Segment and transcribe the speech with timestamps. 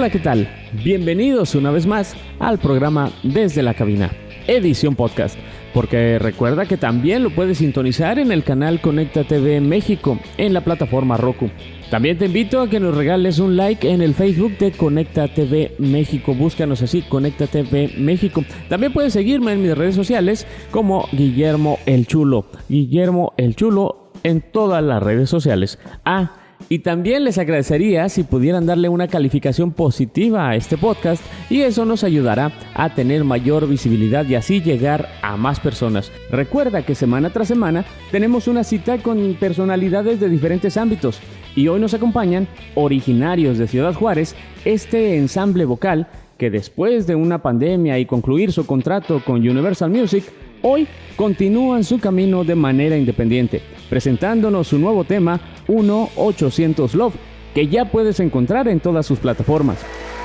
[0.00, 0.48] Hola, ¿qué tal?
[0.82, 4.10] Bienvenidos una vez más al programa Desde la Cabina,
[4.46, 5.38] edición podcast.
[5.74, 10.62] Porque recuerda que también lo puedes sintonizar en el canal Conecta TV México en la
[10.62, 11.50] plataforma Roku.
[11.90, 15.74] También te invito a que nos regales un like en el Facebook de Conecta TV
[15.78, 16.32] México.
[16.34, 18.42] Búscanos así, Conecta TV México.
[18.70, 22.46] También puedes seguirme en mis redes sociales como Guillermo el Chulo.
[22.70, 25.78] Guillermo el Chulo en todas las redes sociales.
[26.06, 31.62] Ah, y también les agradecería si pudieran darle una calificación positiva a este podcast y
[31.62, 36.12] eso nos ayudará a tener mayor visibilidad y así llegar a más personas.
[36.30, 41.20] Recuerda que semana tras semana tenemos una cita con personalidades de diferentes ámbitos
[41.56, 46.06] y hoy nos acompañan originarios de Ciudad Juárez, este ensamble vocal
[46.38, 50.24] que después de una pandemia y concluir su contrato con Universal Music,
[50.62, 57.14] hoy continúan su camino de manera independiente, presentándonos su nuevo tema 1-800 Love,
[57.54, 59.78] que ya puedes encontrar en todas sus plataformas.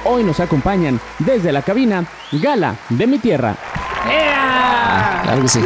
[0.06, 3.58] Hoy nos acompañan desde la cabina Gala de mi tierra.
[4.06, 5.60] Ah, claro que sí.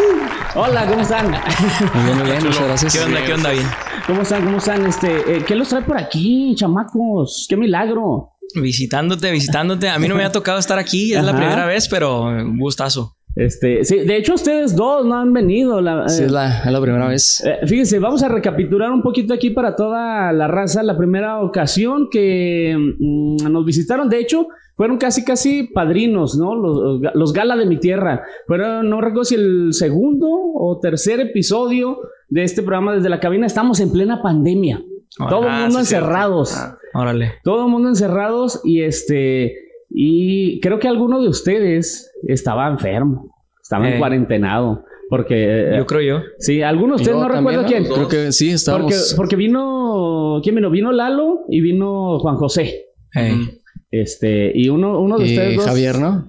[0.56, 1.30] Hola, ¿cómo están?
[1.30, 2.94] Muy bien, muy bien, muchas gracias.
[2.94, 3.24] ¿Qué onda?
[3.24, 3.52] ¿Qué onda?
[3.52, 3.68] Bien.
[4.08, 4.44] ¿Cómo están?
[4.44, 4.86] ¿Cómo están?
[4.88, 7.46] Este, eh, ¿Qué los trae por aquí, chamacos?
[7.48, 8.32] ¡Qué milagro!
[8.56, 9.90] Visitándote, visitándote.
[9.90, 13.19] A mí no me ha tocado estar aquí, es la primera vez, pero un gustazo.
[13.40, 15.80] Este, sí, de hecho ustedes dos no han venido.
[15.82, 17.42] La, Sí, eh, es la, es la primera vez.
[17.46, 20.84] eh, fíjense, vamos a recapitular un poquito aquí para toda la raza.
[20.84, 26.56] La primera ocasión que mm, nos visitaron, de hecho, fueron casi, casi padrinos, ¿no?
[26.56, 28.24] Los, los Gala de mi tierra.
[28.48, 33.46] Fueron, no recuerdo si el segundo o tercer episodio de este programa desde la cabina.
[33.46, 34.82] Estamos en plena pandemia.
[35.30, 36.58] Todo el Ah, mundo sí, encerrados.
[36.94, 37.34] Órale.
[37.44, 43.88] Todo el mundo encerrados y este y creo que alguno de ustedes estaba enfermo, estaba
[43.88, 44.00] en Eh.
[44.00, 45.36] cuarentenado porque
[45.74, 46.24] eh, Yo creo yo.
[46.38, 47.86] sí, alguno de ustedes Yo no recuerdo quién.
[47.86, 49.14] Creo que sí, Porque, estábamos.
[49.18, 50.70] porque vino ¿quién vino?
[50.70, 52.86] Vino Lalo y vino Juan José.
[53.16, 53.58] Ey.
[53.92, 56.28] Este, y uno uno de y ustedes dos Javier, ¿no?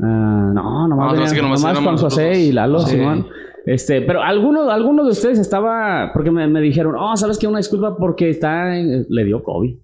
[0.00, 2.80] Ah, no, nomás, No, venían- no, es que nomás nomás éramos Juan José y Lalo,
[2.80, 2.92] Sí.
[2.96, 3.26] Simón.
[3.66, 7.46] Este, pero alguno, alguno de ustedes estaba, porque me, me dijeron, oh, ¿sabes qué?
[7.46, 9.76] Una disculpa porque está, en- le dio COVID.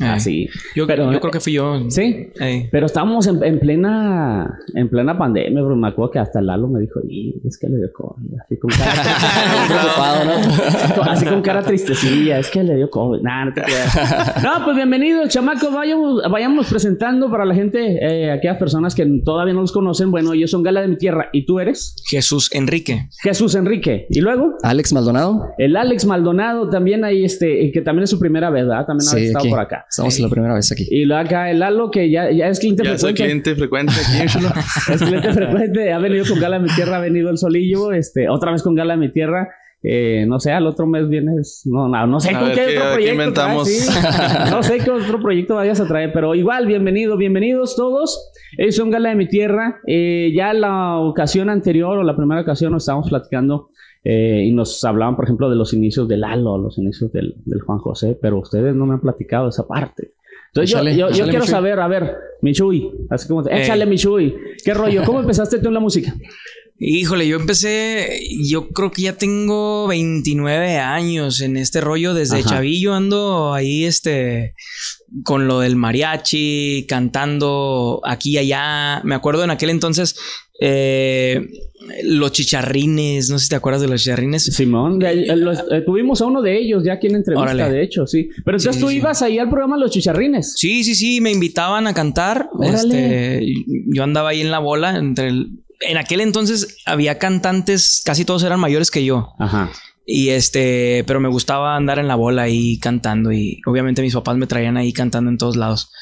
[0.00, 0.06] Ey.
[0.06, 0.48] Así.
[0.74, 1.88] Yo, Pero- yo creo que fui yo.
[1.90, 2.28] Sí.
[2.70, 5.76] Pero estábamos en, en plena en plena pandemia, bro.
[5.76, 8.38] Me acuerdo que hasta Lalo me dijo, y es que le dio COVID.
[8.44, 8.92] Así con cara,
[9.68, 11.10] Preocupado, ¿no?
[11.10, 13.20] así con cara tristecilla, es que le dio COVID.
[13.22, 14.42] Nah, no te creas.
[14.42, 15.72] No, pues bienvenidos, chamacos.
[15.72, 20.10] Vayamos, vayamos presentando para la gente, eh, aquellas personas que todavía no los conocen.
[20.10, 21.28] Bueno, ellos son Gala de mi tierra.
[21.32, 21.96] ¿Y tú eres?
[22.08, 23.08] Jesús Enrique.
[23.22, 24.06] Jesús Enrique.
[24.10, 24.54] ¿Y luego?
[24.62, 25.46] Alex Maldonado.
[25.58, 28.86] El Alex Maldonado también ahí, este, que también es su primera vez, ¿verdad?
[28.86, 29.50] También ha Sí, estado aquí.
[29.50, 29.86] por acá.
[29.90, 30.86] Estamos la primera vez aquí.
[30.90, 33.52] Y luego acá el Lalo, que ya, ya es cliente Ya soy frecuente.
[33.54, 34.38] cliente frecuente aquí.
[34.92, 38.28] Es cliente frecuente, ha venido con Gala de mi Tierra, ha venido el Solillo, este,
[38.28, 39.48] otra vez con Gala de mi Tierra.
[39.80, 41.62] Eh, no sé, al otro mes vienes.
[41.66, 43.12] No, no, no sé A con ver qué qué- otro qué proyecto.
[43.14, 43.64] inventamos.
[43.68, 44.50] traes, sí.
[44.50, 48.30] No sé qué otro proyecto vayas a traer, pero igual, bienvenido, bienvenidos todos.
[48.58, 49.78] Ellos son Gala de mi Tierra.
[49.86, 53.70] Eh, ya la ocasión anterior o la primera ocasión nos estábamos platicando
[54.04, 57.60] eh, y nos hablaban, por ejemplo, de los inicios del Lalo, los inicios del, del
[57.60, 60.12] Juan José, pero ustedes no me han platicado esa parte.
[60.48, 63.62] Entonces yo- Échale, yo, yo échale, quiero saber, a ver, Michuy, así como, Eh.
[63.62, 65.02] échale Michuy, ¿qué rollo?
[65.04, 66.14] ¿Cómo empezaste tú en la música?
[66.80, 72.14] Híjole, yo empecé, yo creo que ya tengo 29 años en este rollo.
[72.14, 72.50] Desde Ajá.
[72.50, 74.54] chavillo ando ahí, este,
[75.24, 79.02] con lo del mariachi, cantando aquí y allá.
[79.02, 80.16] Me acuerdo en aquel entonces,
[80.60, 81.46] eh,
[82.04, 84.44] los chicharrines, no sé si te acuerdas de los chicharrines.
[84.44, 87.52] Simón, de ahí, eh, los- eh, tuvimos a uno de ellos ya aquí en entrevista,
[87.54, 87.70] Órale.
[87.70, 88.28] de hecho, sí.
[88.44, 88.96] Pero entonces Sí, tú sí.
[88.96, 90.54] ibas ahí al programa Los Chicharrines.
[90.56, 92.48] Sí, sí, sí, me invitaban a cantar.
[92.62, 93.46] Este,
[93.86, 95.50] yo andaba ahí en la bola entre el...
[95.80, 99.28] En aquel entonces había cantantes, casi todos eran mayores que yo.
[99.38, 99.70] Ajá.
[100.04, 104.36] Y este, pero me gustaba andar en la bola ahí cantando y obviamente mis papás
[104.38, 105.92] me traían ahí cantando en todos lados.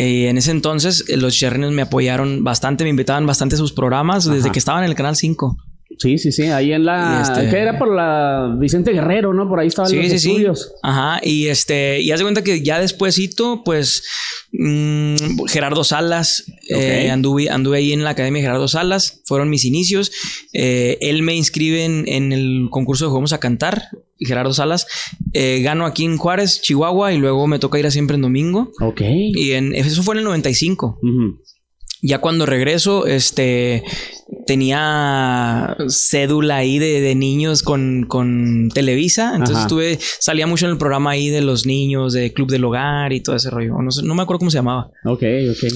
[0.00, 3.72] Eh, en ese entonces eh, los chicharrines me apoyaron bastante, me invitaban bastante a sus
[3.72, 5.56] programas desde que estaban en el canal 5.
[5.98, 7.22] Sí, sí, sí, ahí en la...
[7.22, 9.48] Este- Que era por la Vicente Guerrero, ¿no?
[9.48, 10.28] Por ahí estaban Sí, los sí, sí.
[10.30, 10.72] estudios.
[10.82, 14.02] Ajá, y este, y haz de cuenta que ya despuésito, pues
[14.52, 15.14] mm,
[15.48, 20.12] Gerardo Salas, eh, anduve, anduve ahí en la Academia de Gerardo Salas, fueron mis inicios.
[20.52, 23.88] Eh, él me inscribe en, en el concurso de Juegos a Cantar,
[24.20, 24.86] Gerardo Salas.
[25.32, 28.70] Eh, gano aquí en Juárez, Chihuahua, y luego me toca ir a siempre en domingo.
[28.80, 29.00] Ok.
[29.02, 30.98] Y en, eso fue en el 95.
[31.02, 31.42] Ujú.
[32.02, 33.82] Ya cuando regreso, este
[34.46, 39.32] tenía cédula ahí de, de niños con, con Televisa.
[39.32, 39.66] Entonces Ajá.
[39.66, 43.20] estuve, salía mucho en el programa ahí de los niños, de Club del Hogar y
[43.20, 43.74] todo ese rollo.
[43.82, 44.90] No, sé, no me acuerdo cómo se llamaba.
[45.04, 45.72] Ok, ok.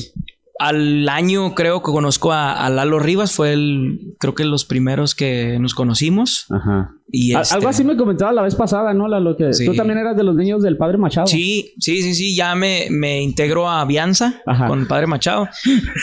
[0.58, 5.14] Al año creo que conozco a, a Lalo Rivas, fue el, creo que los primeros
[5.14, 6.46] que nos conocimos.
[6.50, 6.94] Ajá.
[7.14, 9.06] Y este- Algo así me comentaba la vez pasada, ¿no?
[9.06, 9.66] La, lo que Sí.
[9.66, 11.26] tú también eras de los niños del padre Machado.
[11.26, 14.66] Sí, sí, sí, sí, ya me, me integro a Avianza Ajá.
[14.66, 15.46] con el padre Machado.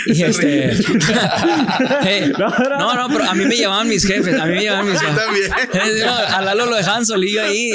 [0.05, 0.71] Y este.
[2.05, 4.39] Eh, no, no, pero a mí me llamaban mis jefes.
[4.39, 5.49] A mí me llamaban mis jefes.
[5.71, 6.05] También.
[6.05, 7.71] No, a Lalo lo dejaban solillo ahí.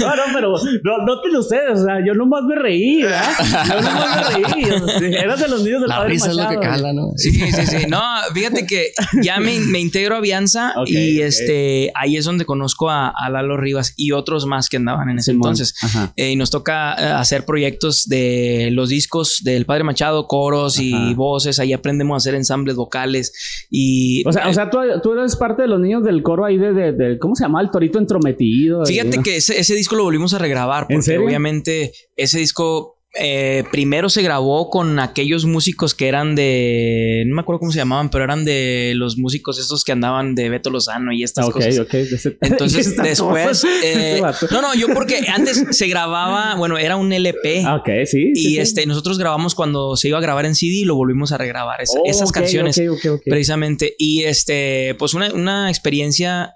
[0.00, 0.52] No, no, pero
[0.84, 3.30] no, noten ustedes, o sea, yo nomás me reí, ¿verdad?
[3.68, 4.70] Yo nomás me reí.
[4.70, 7.12] o sea, Eras de los niños del La padre risa es lo que cala, ¿no?
[7.16, 7.86] Sí, sí, sí.
[7.88, 8.00] No,
[8.34, 8.92] fíjate que
[9.22, 13.56] ya me, me integro a Avianza Y este ahí es donde conozco a, a Lalo
[13.56, 15.50] Rivas y otros más que andaban en ese Simón.
[15.50, 15.74] entonces.
[16.16, 21.14] Eh, y nos toca eh, hacer proyectos de los discos del Padre Machado, coros y
[21.14, 21.58] voces.
[21.58, 25.62] Ahí aprendemos a hacer ensambles vocales y O sea, o sea tú, tú eres parte
[25.62, 27.60] de los niños del coro ahí de, de, de- ¿cómo se llama?
[27.60, 28.84] El torito entrometido.
[28.84, 29.22] Fíjate ¿no?
[29.22, 31.24] que ese, ese disco lo volvimos a regrabar ¿En porque serio?
[31.26, 37.40] obviamente ese disco eh, primero se grabó con aquellos músicos que eran de no me
[37.40, 41.10] acuerdo cómo se llamaban, pero eran de los músicos estos que andaban de Beto Lozano
[41.12, 41.78] y estas Ok, cosas.
[41.80, 41.90] ok.
[41.90, 43.70] de ese- Entonces después cosas.
[43.82, 44.20] eh,
[44.50, 48.32] no no yo porque antes se grababa bueno era un LP Ah, ok, sí.
[48.34, 48.58] y sí.
[48.58, 51.80] este nosotros grabamos cuando se iba a grabar en CD y lo volvimos a regrabar
[51.80, 53.22] esa- Oh, esas ok, canciones ok, ok, ok.
[53.24, 53.94] precisamente.
[53.98, 56.52] Y este, pues una, una experiencia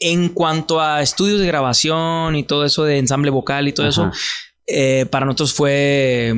[0.00, 3.90] en cuanto a estudios de grabación y todo eso de ensamble vocal y todo Ajá.
[3.90, 4.10] eso,
[4.68, 6.32] eh, para nosotros fue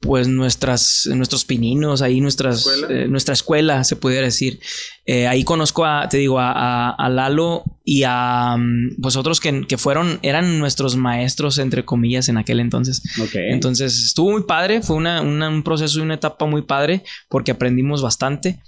[0.00, 2.88] pues nuestras, nuestros pininos, ahí nuestras, ¿Escuela?
[2.90, 4.60] eh, nuestra escuela, se pudiera decir.
[5.06, 9.40] Eh, ahí conozco a, te digo, a, a- a Lalo y a mm, pues otros
[9.40, 13.00] que, que fueron, eran nuestros maestros, entre comillas, en aquel entonces.
[13.18, 13.30] Ok.
[13.34, 17.52] Entonces estuvo muy padre, fue una, una- un proceso y una etapa muy padre porque
[17.52, 18.60] aprendimos bastante.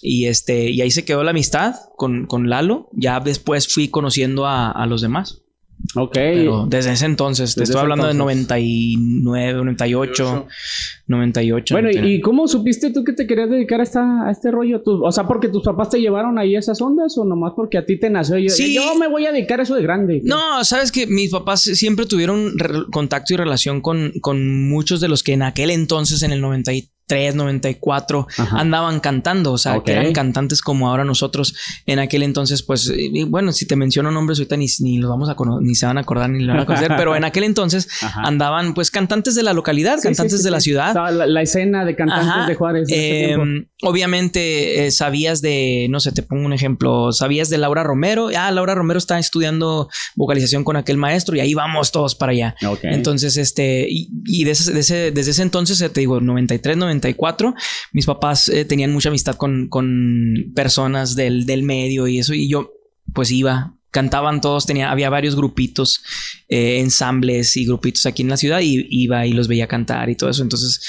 [0.00, 2.88] Y este, y ahí se quedó la amistad con, con Lalo.
[2.92, 5.40] Ya después fui conociendo a, a los demás.
[5.94, 6.12] Ok.
[6.12, 8.48] Pero desde ese entonces, te Desde estoy hablando entonces.
[8.48, 10.46] de 99, 98,
[11.06, 11.74] 98.
[11.74, 12.14] Bueno, 99.
[12.16, 14.80] ¿y cómo supiste tú que te querías dedicar a, esta, a este rollo?
[14.82, 17.78] Tú- o sea, porque tus papás te llevaron ahí a esas ondas o nomás porque
[17.78, 18.38] a ti te nació.
[18.38, 18.74] Yo, Sí.
[18.74, 20.20] yo me voy a dedicar a eso de grande.
[20.24, 22.52] No, sabes que mis papás siempre tuvieron
[22.90, 26.90] contacto y relación con, con muchos de los que en aquel entonces, en el 93,
[27.34, 28.58] 94, Ajá.
[28.58, 29.52] andaban cantando.
[29.52, 31.54] O sea, que eran cantantes como ahora nosotros.
[31.86, 35.28] En aquel entonces, pues, y bueno, si te menciono nombres ahorita ni, ni los vamos
[35.28, 37.88] a ni se van a acordar ni lo van a conocer, pero en aquel entonces
[38.02, 38.22] Ajá.
[38.22, 40.88] andaban, pues, cantantes de la localidad, Sí, cantantes sí, de la ciudad.
[40.88, 42.46] Estaba La, la escena de cantantes Ajá.
[42.46, 42.88] de Juárez.
[42.90, 43.68] Eh, tiempo.
[43.82, 48.30] obviamente eh, sabías de, no sé, te pongo un ejemplo, sabías de Laura Romero.
[48.36, 52.54] Ah, Laura Romero está estudiando vocalización con aquel maestro y ahí vamos todos para allá.
[52.82, 56.76] Entonces, este, y, y de ese- de ese- desde ese entonces, eh, te digo, 93,
[56.76, 56.93] 94,
[57.92, 62.48] mis papás eh, tenían mucha amistad con, con personas del, del medio y eso, y
[62.48, 62.72] yo,
[63.12, 63.74] pues iba.
[63.90, 66.02] Cantaban todos, tenía, había varios grupitos,
[66.48, 70.16] eh, ensambles y grupitos aquí en la ciudad y iba y los veía cantar y
[70.16, 70.42] todo eso.
[70.42, 70.84] Entonces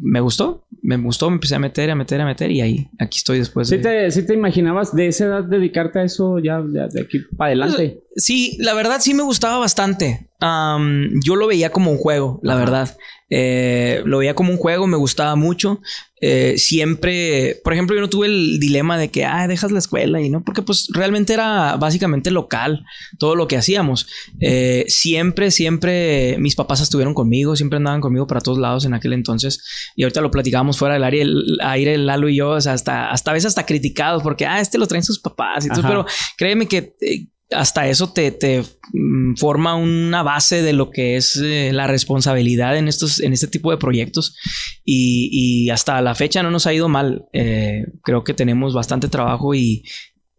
[0.00, 3.18] me gustó, me gustó, me empecé a meter, a meter, a meter y ahí, aquí
[3.18, 3.68] estoy después.
[3.68, 7.02] ¿Sí de- te, sí te imaginabas de esa edad dedicarte a eso ya de, de
[7.02, 8.00] aquí para adelante?
[8.16, 10.27] Sí, la verdad sí me gustaba bastante.
[10.40, 12.60] Am, yo lo veía como un juego, la Ajá.
[12.60, 12.96] verdad.
[13.30, 15.80] Eh, lo veía como un juego, me gustaba mucho.
[16.20, 20.20] Eh, siempre, por ejemplo, yo no tuve el dilema de que, ah, dejas la escuela
[20.20, 22.84] y no, porque pues realmente era básicamente local
[23.18, 24.06] todo lo que hacíamos.
[24.40, 29.12] Eh, siempre, siempre mis papás estuvieron conmigo, siempre andaban conmigo para todos lados en aquel
[29.12, 29.62] entonces.
[29.94, 33.10] Y ahorita lo platicábamos fuera del área, el aire, Lalo y yo, o sea, hasta,
[33.10, 36.06] hasta a veces hasta criticados porque, ah, este lo traen sus papás y todo, pero
[36.36, 38.62] créeme que eh, hasta eso te, te,
[38.92, 43.46] mm, forma una base de lo que es eh, la responsabilidad en estos, en este
[43.46, 44.36] tipo de proyectos.
[44.84, 47.26] Y, y hasta la fecha no nos ha ido mal.
[47.32, 49.84] Eh, creo que tenemos bastante trabajo y,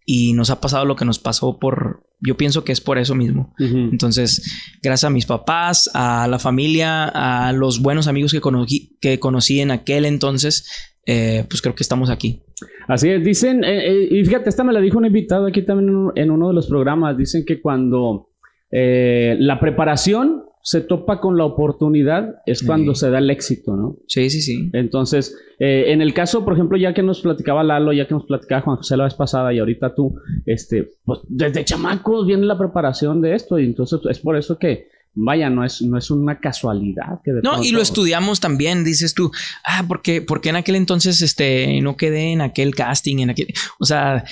[0.05, 2.03] y nos ha pasado lo que nos pasó por.
[2.19, 3.53] Yo pienso que es por eso mismo.
[3.59, 4.41] Entonces,
[4.81, 9.61] gracias a mis papás, a la familia, a los buenos amigos que conocí, que conocí
[9.61, 10.65] en aquel entonces,
[11.11, 12.43] eh, pues creo que estamos aquí.
[12.87, 15.89] Así es, dicen, eh, eh, y fíjate, esta me la dijo un invitado aquí también
[16.15, 18.29] en uno, de los programas, dicen que cuando
[18.71, 22.65] eh, la preparación se topa con la oportunidad es Sí.
[22.67, 23.97] cuando se da el éxito, ¿no?
[24.07, 24.69] Sí, sí, sí.
[24.73, 28.25] Entonces, eh, en el caso, por ejemplo, ya que nos platicaba Lalo, ya que nos
[28.25, 32.57] platicaba Juan José la vez pasada y ahorita tú, este, pues desde chamacos viene la
[32.57, 34.89] preparación de esto y entonces es por eso que,
[35.25, 39.13] vaya, no es, no es una casualidad que de No, y lo estudiamos también, dices
[39.13, 39.31] tú,
[39.65, 43.47] ah, porque, porque en aquel entonces este, no quedé en aquel casting, en aquel,
[43.79, 44.23] o sea,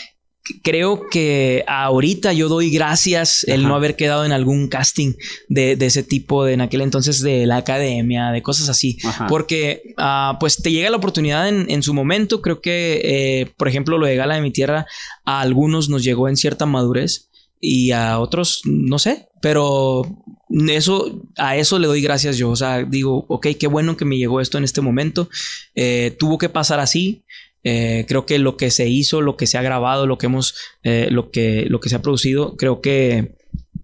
[0.63, 5.13] creo que ahorita yo doy gracias el no haber quedado en algún casting
[5.50, 8.98] de, de ese tipo, de en aquel entonces de la academia, de cosas así.
[9.03, 9.27] Ajá.
[9.27, 12.41] Porque ah, pues te llega la oportunidad en, en su momento.
[12.41, 14.86] Creo que, eh, por ejemplo, lo de Gala de mi Tierra,
[15.25, 17.29] a algunos nos llegó en cierta madurez
[17.60, 20.03] y a otros no sé, pero
[20.69, 22.49] eso, a eso le doy gracias yo.
[22.49, 25.29] O sea, digo, ok, qué bueno que me llegó esto en este momento.
[25.75, 27.23] Eh, tuvo que pasar así.
[27.63, 30.55] Eh, creo que lo que se hizo, lo que se ha grabado, lo que hemos,
[30.83, 33.35] eh, lo que, lo que se ha producido, creo que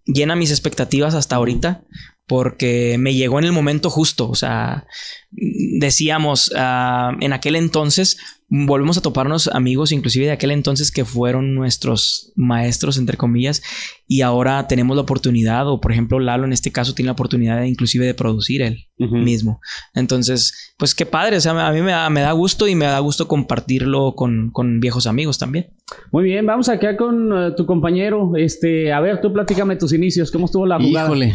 [0.06, 1.84] llena mis expectativas hasta ahorita
[2.28, 4.30] porque me llegó en el momento justo.
[4.30, 4.86] O sea,
[5.32, 8.18] decíamos ah, en aquel entonces,
[8.50, 13.64] volvemos a toparnos amigos, inclusive de aquel entonces que fueron nuestros maestros, entre comillas,
[14.08, 17.60] y ahora tenemos la oportunidad, o por ejemplo, Lalo en este caso tiene la oportunidad
[17.60, 19.60] de, inclusive de producir él mismo.
[19.96, 22.86] Entonces, pues qué padre, o sea, a mí me da, me da gusto y me
[22.86, 25.74] da gusto compartirlo con, con viejos amigos también.
[26.12, 28.34] Muy bien, vamos acá con eh, tu compañero.
[28.38, 31.08] Este, a ver, tú platícame tus inicios, ¿cómo estuvo la jugada?
[31.08, 31.34] Híjole.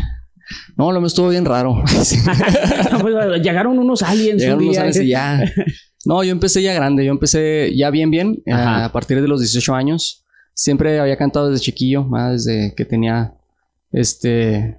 [0.77, 1.83] No, lo me estuvo bien raro.
[3.01, 5.41] Pues, llegaron unos aliens Llegaron un unos años y ya.
[6.05, 7.05] No, yo empecé ya grande.
[7.05, 8.43] Yo empecé ya bien, bien.
[8.47, 8.85] eh, Ajá.
[8.87, 10.25] A partir de los 18 años.
[10.55, 13.35] Siempre había cantado desde chiquillo, más desde que tenía,
[13.93, 14.79] este,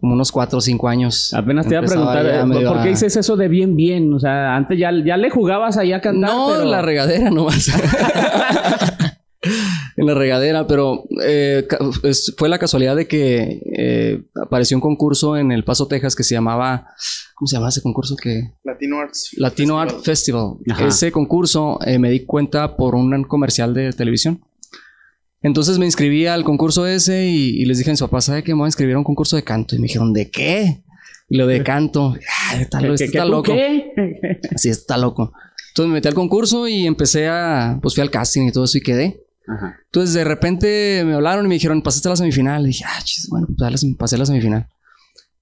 [0.00, 1.32] como unos 4 o 5 años.
[1.32, 4.12] Apenas te iba a preguntar, ya eh, ¿por qué dices eso de bien, bien?
[4.12, 6.64] O sea, antes ya, ya le jugabas ahí a cantar, No, pero...
[6.64, 7.70] la regadera nomás.
[10.02, 11.66] en la regadera, pero eh,
[12.36, 16.34] fue la casualidad de que eh, apareció un concurso en El Paso, Texas, que se
[16.34, 16.88] llamaba...
[17.34, 18.14] ¿Cómo se llamaba ese concurso?
[18.16, 19.30] que Latino Arts.
[19.36, 19.88] Latino Festival.
[19.96, 20.52] Art Festival.
[20.70, 20.86] Ajá.
[20.86, 24.40] Ese concurso eh, me di cuenta por un comercial de televisión.
[25.40, 28.52] Entonces me inscribí al concurso ese y, y les dije a mis papás, ¿sabe qué?
[28.54, 29.74] Me voy a inscribir a un concurso de canto.
[29.74, 30.84] Y me dijeron, ¿de qué?
[31.28, 32.14] Y lo de canto.
[32.60, 33.52] Está, ¿Qué- este qué- qué está loco.
[33.52, 33.92] qué?
[34.56, 35.32] Sí, está loco.
[35.70, 37.78] Entonces me metí al concurso y empecé a...
[37.82, 39.21] Pues fui al casting y todo eso y quedé.
[39.48, 39.76] Ajá.
[39.84, 42.62] Entonces de repente me hablaron y me dijeron, pasaste a la semifinal.
[42.64, 44.68] Y dije, ah, chis, bueno, pues, pasé a la semifinal.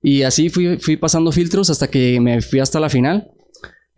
[0.03, 3.31] Y así fui, fui pasando filtros hasta que me fui hasta la final.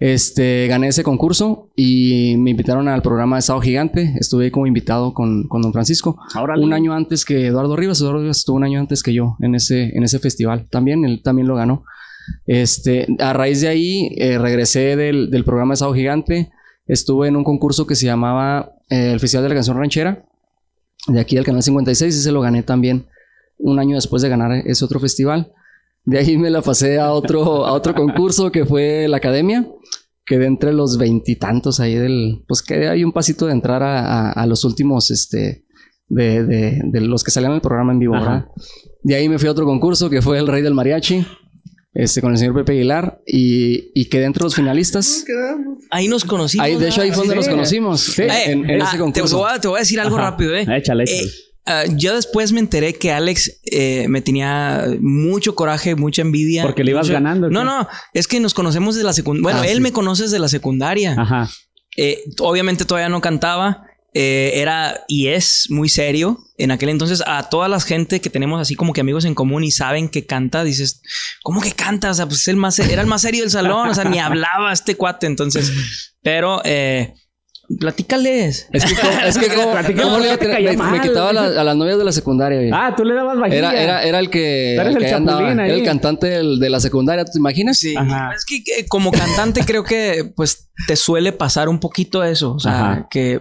[0.05, 4.17] Este, gané ese concurso y me invitaron al programa de Estado Gigante.
[4.19, 6.19] Estuve como invitado con, con don Francisco.
[6.35, 6.65] Órale.
[6.65, 8.01] Un año antes que Eduardo Rivas.
[8.01, 10.67] Eduardo Rivas estuvo un año antes que yo en ese, en ese festival.
[10.69, 11.85] También, él también lo ganó.
[12.47, 16.51] Este, a raíz de ahí, eh, regresé del, del programa de Estado Gigante.
[16.93, 20.27] Estuve en un concurso que se llamaba eh, el Festival de la Canción Ranchera.
[21.09, 22.15] De aquí del Canal 56.
[22.15, 23.07] Ese lo gané también
[23.59, 25.53] un año después de ganar ese otro festival.
[26.05, 29.67] De ahí me la pasé a otro, a otro concurso que fue la Academia.
[30.27, 32.45] Quedé entre los veintitantos ahí del...
[32.47, 35.65] Pues quedé ahí un pasito de entrar a, a- a los últimos, este...
[36.09, 38.13] De, de- de los que salían en el programa en vivo.
[38.15, 38.47] ¿verdad?
[39.03, 41.25] De ahí me fui a otro concurso que fue el Rey del Mariachi.
[41.95, 43.21] Este, con el señor Pepe Aguilar.
[43.27, 45.25] Y, y quedé entre los finalistas.
[45.27, 45.79] Quedamos.
[45.91, 46.65] Ahí nos conocimos.
[46.65, 47.39] Ahí, de hecho, ahí fue donde Sí.
[47.39, 48.01] nos conocimos.
[48.01, 48.23] Sí.
[48.23, 49.39] En, Eh, en- en ah, ese te, concurso.
[49.39, 50.31] voy a, te voy a decir algo Ajá.
[50.31, 50.63] rápido, ¿eh?
[50.63, 51.05] Échale, échale.
[51.25, 51.31] Eh,
[51.67, 56.63] ah, yo después me enteré que Alex eh, me tenía mucho coraje, mucha envidia.
[56.63, 59.43] Porque le ibas mucho- ganando, ¿o No, no, es que nos conocemos desde la secundaria.
[59.43, 59.83] Bueno, Ah, él sí.
[59.83, 61.15] me conoce desde la secundaria.
[61.19, 61.51] Ajá.
[61.99, 63.85] Eh, obviamente todavía no cantaba.
[64.15, 66.39] Eh, era y es muy serio.
[66.59, 69.65] En aquel entonces, a toda la gente que tenemos así como que amigos en común
[69.65, 71.01] y saben que canta, dices,
[71.43, 72.11] ¿cómo que canta?
[72.11, 73.89] O sea, pues el más, era el más serio del salón.
[73.89, 75.27] O sea, ni hablaba este cuate.
[75.27, 75.73] Entonces,
[76.23, 77.15] pero eh,
[77.81, 78.69] platícales.
[78.73, 80.99] Es que, ¿cómo- es que ¿cómo- Platícame, cómo le iba a te tener- caía me,
[80.99, 82.59] me quitaba a, la- a las novias de la secundaria.
[82.59, 82.71] güey.
[82.73, 83.57] Ah, tú le dabas vajilla.
[83.59, 85.51] Era, era, era el que, Eres el el que andaba.
[85.53, 87.79] Era el cantante del- de la secundaria, ¿te imaginas?
[87.79, 88.31] Sí, Ajá.
[88.37, 92.61] es que, que como cantante creo que pues te suele pasar un poquito eso, o
[92.61, 93.09] sea, Ajá.
[93.11, 93.41] que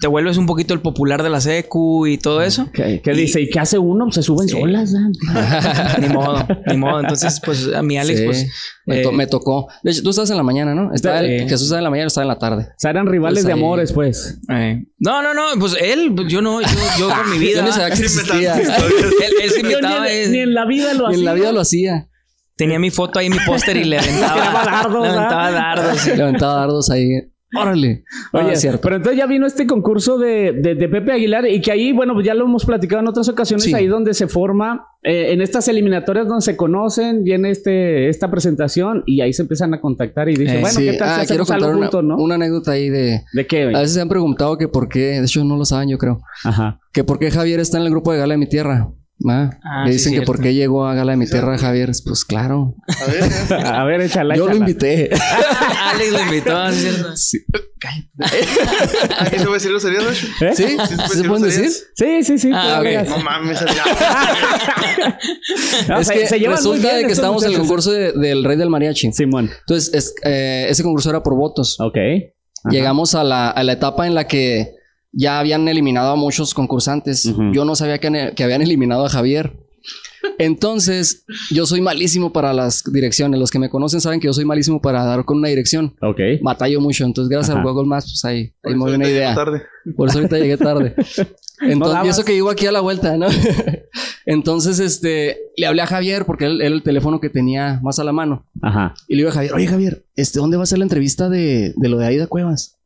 [0.00, 2.68] te vuelves un poquito el popular de la secu y todo eso.
[2.72, 3.40] ¿Qué, qué Y- dice?
[3.42, 4.10] ¿Y qué hace uno?
[4.10, 4.58] Se suben Sí.
[4.58, 4.92] solas.
[6.00, 7.00] ni modo, ni modo.
[7.00, 8.46] Entonces, pues a mi Alex, Sí, pues
[8.86, 9.68] me, to- eh, me tocó.
[9.82, 10.94] De hecho, tú estabas en la mañana, ¿no?
[10.94, 12.62] Estaba el- Jesús estaba en la mañana, estaba en la tarde.
[12.70, 13.58] O sea, eran rivales Pues de ahí.
[13.58, 14.38] amores, pues.
[14.50, 16.68] eh, no, no, no, pues él, pues, yo no, yo,
[16.98, 17.60] yo con mi vida.
[17.60, 18.54] Yo ni sabía que existía.
[18.60, 21.18] él, él se ni, eh, en, ni en la vida lo Ni hacía.
[21.18, 22.08] en la vida lo hacía.
[22.56, 26.06] tenía mi foto ahí en mi póster y le aventaba, dardos, le aventaba dardos.
[26.06, 27.08] Levantaba dardos ahí.
[27.54, 28.04] Órale.
[28.32, 28.80] Oye, Ah, cierto.
[28.82, 32.20] pero entonces ya vino este concurso de, de- de Pepe Aguilar y que ahí, bueno,
[32.22, 33.74] ya lo hemos platicado en otras ocasiones, Sí.
[33.74, 39.02] ahí donde se forma, eh, en estas eliminatorias donde se conocen, viene este, esta presentación
[39.06, 41.26] y ahí se empiezan a contactar y dicen, Eh, bueno, Sí, ¿qué tal ah, si
[41.26, 42.16] quiero contar algo una, no?
[42.22, 43.20] una anécdota ahí de...
[43.32, 43.64] ¿De qué?
[43.64, 46.20] A veces se han preguntado que por qué, de hecho no lo saben yo creo,
[46.44, 46.80] Ajá.
[46.92, 48.88] que por qué Javier está en el grupo de Gala de mi Tierra.
[49.30, 50.32] Ah, Ah, Le sí, dicen que cierto.
[50.32, 51.90] por qué llegó a Gala de mi Tierra Javier.
[52.04, 53.64] Pues claro, A ver.
[53.66, 55.10] A ver, échala, yo lo invité.
[55.92, 57.16] Alex lo invitó, ¿es cierto?
[57.16, 57.38] Sí.
[59.18, 60.26] ¿Aquí se puede decir Nacho?
[60.44, 60.52] ¿Eh?
[60.54, 60.64] ¿Sí?
[60.64, 61.70] ¿Sí se ¿Sí se pueden decir?
[61.94, 62.50] Sí, sí, sí.
[62.54, 62.86] Ah, tú ok.
[62.88, 63.08] digas.
[63.08, 63.58] No mames,
[65.88, 68.56] No, es que se resulta bien de que estábamos en el concurso de- del Rey
[68.56, 69.12] del Mariachi.
[69.12, 69.50] Simón.
[69.60, 71.78] Entonces, es- eh, ese concurso era por votos.
[71.80, 71.96] Ok.
[71.96, 72.70] Ajá.
[72.70, 74.74] Llegamos a la, a la etapa en la que
[75.12, 77.32] ya habían eliminado a muchos concursantes.
[77.52, 79.52] Yo no sabía que, que habían eliminado a Javier.
[80.38, 83.38] Entonces, yo soy malísimo para las direcciones.
[83.38, 85.94] Los que me conocen saben que yo soy malísimo para dar con una dirección.
[86.00, 86.20] Ok.
[86.42, 87.04] Batallo mucho.
[87.04, 87.60] Entonces, gracias Ajá.
[87.60, 89.34] al Google Maps, pues ahí, ahí me una idea.
[89.34, 89.62] tarde.
[89.96, 90.94] Por eso ahorita llegué tarde.
[91.60, 92.06] Entonces, dabas.
[92.06, 93.26] y eso que llego aquí a la vuelta, ¿no?
[94.26, 98.04] Entonces, este, le hablé a Javier porque él era el teléfono que tenía más a
[98.04, 98.46] la mano.
[98.62, 98.94] Ajá.
[99.08, 101.72] Y le digo a Javier, oye Javier, este, ¿dónde va a ser la entrevista de,
[101.76, 102.78] de lo de Aida Cuevas?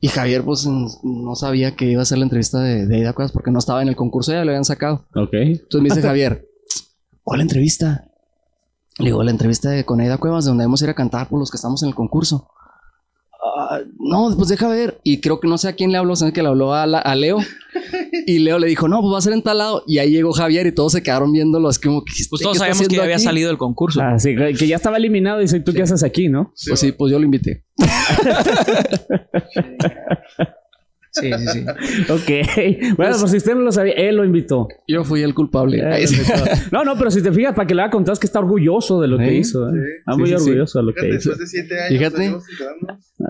[0.00, 3.32] Y Javier, pues, no sabía que iba a ser la entrevista de, de Aida Cuevas
[3.32, 5.06] porque no estaba en el concurso, ya lo habían sacado.
[5.14, 5.32] Ok.
[5.34, 6.46] Entonces me dice Javier,
[7.24, 8.04] ¿cuál entrevista?
[8.98, 11.28] Le digo, la entrevista de con Aida Cuevas, de donde vamos a ir a cantar
[11.28, 12.48] por los que estamos en el concurso.
[13.44, 15.00] "Ah, no, pues deja ver.
[15.02, 16.98] Y creo que no sé a quién le habló, sé que le habló a, la-
[17.00, 17.38] a Leo.
[18.28, 19.84] Y Leo le dijo, no, pues va a ser en tal lado.
[19.86, 21.70] Y ahí llegó Javier y todos se quedaron viéndolo.
[21.70, 22.12] Es como que.
[22.28, 24.02] Pues ¿qué todos sabemos que ya había salido el concurso.
[24.02, 25.38] Ah, sí, que ya estaba eliminado.
[25.38, 26.52] Dice, ¿tú qué haces aquí, no?
[26.66, 27.64] Pues sí, pues yo lo invité.
[31.20, 31.64] Sí, sí, sí.
[32.12, 32.96] Ok.
[32.96, 34.68] Bueno, pues si usted no lo sabía, él lo invitó.
[34.86, 35.78] Yo fui el culpable.
[35.78, 36.32] Invitó.
[36.72, 39.00] No, no, pero si te fijas, para que le haga contar, es que está orgulloso
[39.00, 39.68] de lo que hizo.
[39.68, 39.72] ¿eh?
[39.72, 39.78] Sí.
[39.98, 40.42] Está Sí, muy sí, sí.
[40.42, 41.14] orgulloso de lo que hizo.
[41.30, 41.98] después de siete años.
[41.98, 42.36] Fíjate.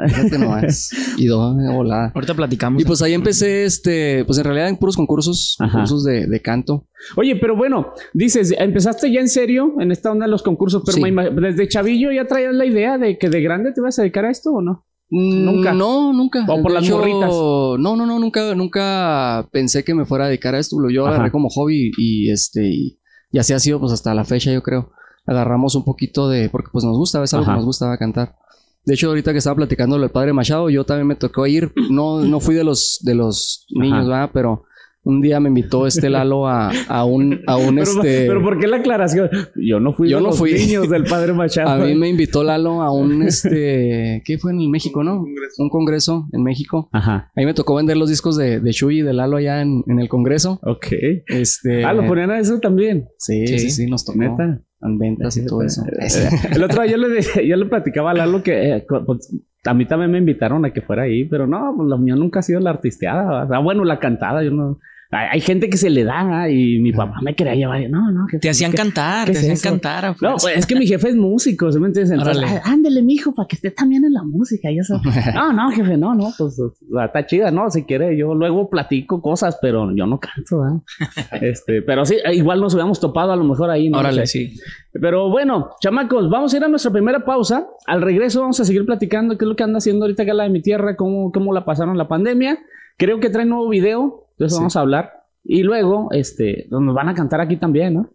[0.09, 0.91] Fíjate nomás.
[1.17, 2.13] Y dos volada.
[2.15, 2.83] Ahorita platicamos.
[2.83, 5.71] Y pues ahí empecé, este, pues en realidad en puros concursos, Ajá.
[5.73, 6.87] concursos de, de canto.
[7.17, 11.31] Oye, pero bueno, dices, empezaste ya en serio en esta onda de los concursos, pero
[11.41, 14.31] desde chavillo ya traías la idea de que de grande te vas a dedicar a
[14.31, 14.85] esto o no?
[15.11, 15.73] Nunca.
[15.73, 16.45] No, nunca.
[16.49, 17.31] O por De las morritas.
[17.31, 20.79] No, no, no, nunca, nunca pensé que me fuera a dedicar a esto.
[20.79, 21.15] Lo yo Ajá.
[21.17, 22.99] agarré como hobby y este, y,
[23.33, 24.93] y así ha sido pues hasta la fecha, yo creo.
[25.27, 27.53] Agarramos un poquito de, porque pues nos gusta, es algo Ajá.
[27.53, 28.37] que nos gustaba cantar.
[28.85, 31.73] De hecho, ahorita que estaba platicando lo del padre Machado, yo también me tocó ir.
[31.91, 34.09] No, no fui de los, de los niños, Ajá.
[34.09, 34.31] ¿verdad?
[34.33, 34.65] Pero
[35.09, 38.27] un día me invitó este Lalo a, a un, a un Pero, este.
[38.27, 39.31] pero ¿por qué la aclaración?
[39.57, 40.53] Yo no fui Yo de no los fui.
[40.53, 41.71] niños del padre Machado.
[41.71, 44.23] A mí me invitó Lalo a un este.
[44.25, 45.15] ¿Qué fue en México, no?
[45.15, 45.63] Un congreso.
[45.63, 46.89] Un congreso en México.
[46.93, 49.83] Ajá, Ahí me tocó vender los discos de, de Chuy y de Lalo allá en,
[49.87, 50.61] en el congreso.
[50.63, 50.87] ok.
[51.27, 51.85] Este.
[51.85, 53.09] Ah, lo ponían a eso también.
[53.19, 53.71] Sí, sí, Sí.
[53.71, 54.19] sí, nos tocó.
[54.19, 54.61] Neta.
[54.81, 55.83] En ventas y todo eso.
[56.55, 59.87] El otro día yo le, yo le platicaba a Lalo que eh, pues, a mí
[59.87, 62.61] también me invitaron a que fuera ahí, pero no, pues, lo mío nunca ha sido
[62.61, 63.45] la artisteada.
[63.45, 64.79] O sea, bueno, la cantada, yo no.
[65.11, 66.51] Hay, gente que se le da ¿ah?
[66.51, 67.81] y mi papá me quería llevar.
[67.89, 69.71] No, no, que Te hacían cantar, ¿qué te es hacían eso?
[69.71, 70.05] cantar.
[70.05, 70.37] No, fuerza.
[70.43, 72.19] pues es que mi jefe es músico, ¿sí me entiendes?
[72.19, 72.45] Entonces.
[72.47, 75.01] "Ay, ándele, mijo, para que esté también en la música y eso.
[75.35, 76.61] no, no, jefe, no, no, pues
[77.07, 77.71] está chida, ¿no?
[77.71, 80.81] Si quiere, yo luego platico cosas, pero yo no canto, ¿verdad?
[81.41, 83.99] este, pero sí, igual nos hubiéramos topado a lo mejor ahí, ¿no?
[83.99, 84.61] Órale, sea, sí.
[84.93, 87.67] Pero bueno, chamacos, vamos a ir a nuestra primera pausa.
[87.87, 90.45] Al regreso vamos a seguir platicando qué es lo que anda haciendo ahorita acá la
[90.45, 92.59] de mi tierra, cómo, cómo la pasaron la pandemia.
[92.99, 94.55] Creo que trae nuevo video, Sí.
[94.57, 95.25] vamos a hablar.
[95.45, 98.11] Y luego, este, nos van a cantar aquí también, ¿no?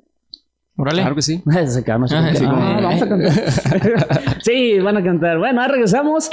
[0.77, 1.01] Órale.
[1.01, 1.41] Claro que sí.
[1.67, 3.31] Se quedaron así Ah, como sí, "Ah, como- vamos a cantar.
[4.43, 5.37] sí, van a cantar.
[5.39, 6.29] Bueno, ahora regresamos.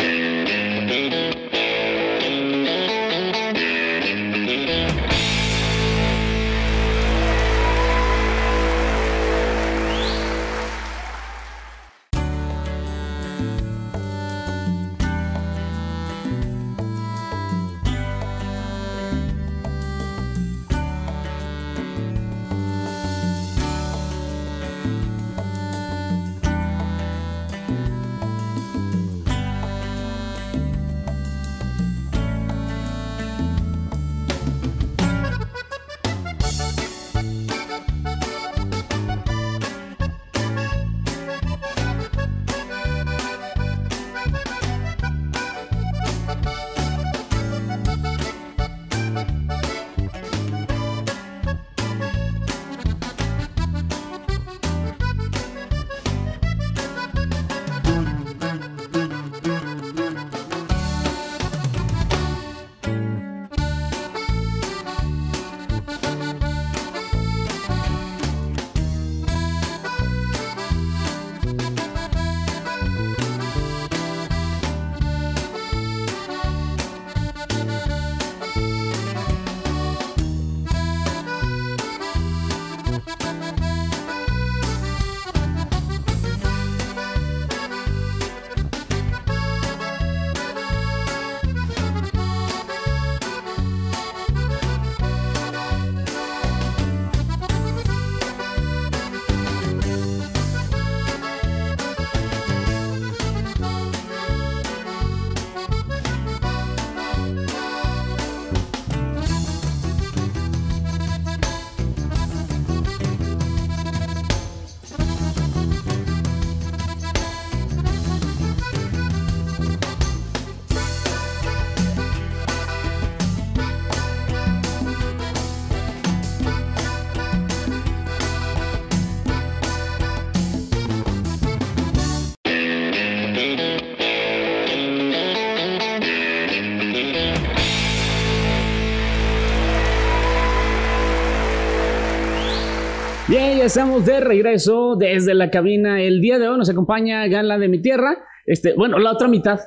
[143.60, 146.00] Ya estamos de regreso desde la cabina.
[146.02, 148.16] El día de hoy nos acompaña Gala de mi tierra.
[148.46, 149.60] Este, bueno, la otra mitad.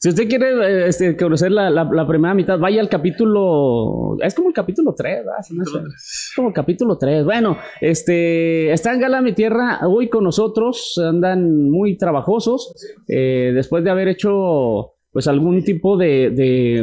[0.00, 4.16] Si usted quiere eh, este, conocer la, la- la primera mitad, vaya al capítulo.
[4.20, 5.34] Es como el capítulo 3, ¿verdad?
[5.40, 7.24] Es como el capítulo 3.
[7.24, 8.72] Bueno, este.
[8.72, 11.00] Está en Gala Mi Tierra hoy con nosotros.
[11.00, 12.74] Andan muy trabajosos.
[13.08, 16.30] eh, después de haber hecho, pues, algún tipo de.
[16.30, 16.78] de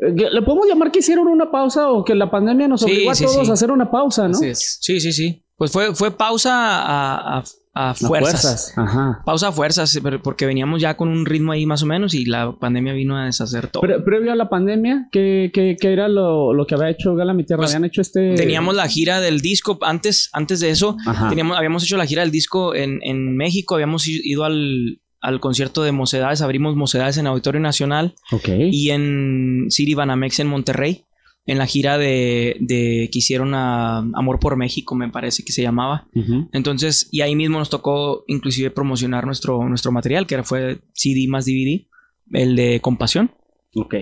[0.00, 3.10] eh, ¿Le podemos llamar que hicieron una pausa o que la pandemia nos Sí, obligó
[3.10, 3.50] a todos sí.
[3.50, 4.34] a hacer una pausa, ¿no?
[4.34, 5.44] Sí, sí, sí.
[5.58, 7.44] Pues fue, fue pausa a, a-
[7.74, 8.72] a A fuerzas.
[8.76, 9.22] Ajá.
[9.24, 12.52] Pausa a fuerzas, porque veníamos ya con un ritmo ahí más o menos y la
[12.52, 13.82] pandemia vino a deshacer todo.
[13.82, 17.34] Pre- previo a la pandemia, ¿qué, qué- qué era lo, lo que había hecho Gala
[17.34, 17.60] Mi Tierra?
[17.60, 18.34] Pues, Habían hecho este.
[18.34, 20.96] Teníamos la gira del disco antes, antes de eso.
[21.28, 25.82] Teníamos, habíamos hecho la gira del disco en, en México, habíamos ido al, al concierto
[25.84, 28.14] de Mocedades, abrimos Mocedades en Auditorio Nacional
[28.72, 31.04] y en City Banamex en Monterrey,
[31.48, 35.62] en la gira de, de que hicieron a Amor por México, me parece que se
[35.62, 36.06] llamaba.
[36.14, 36.50] Ujú.
[36.52, 41.46] Entonces, y ahí mismo nos tocó inclusive promocionar nuestro, nuestro material, que fue CD más
[41.46, 41.86] DVD,
[42.32, 43.32] el de Compasión.
[43.74, 43.94] Ok.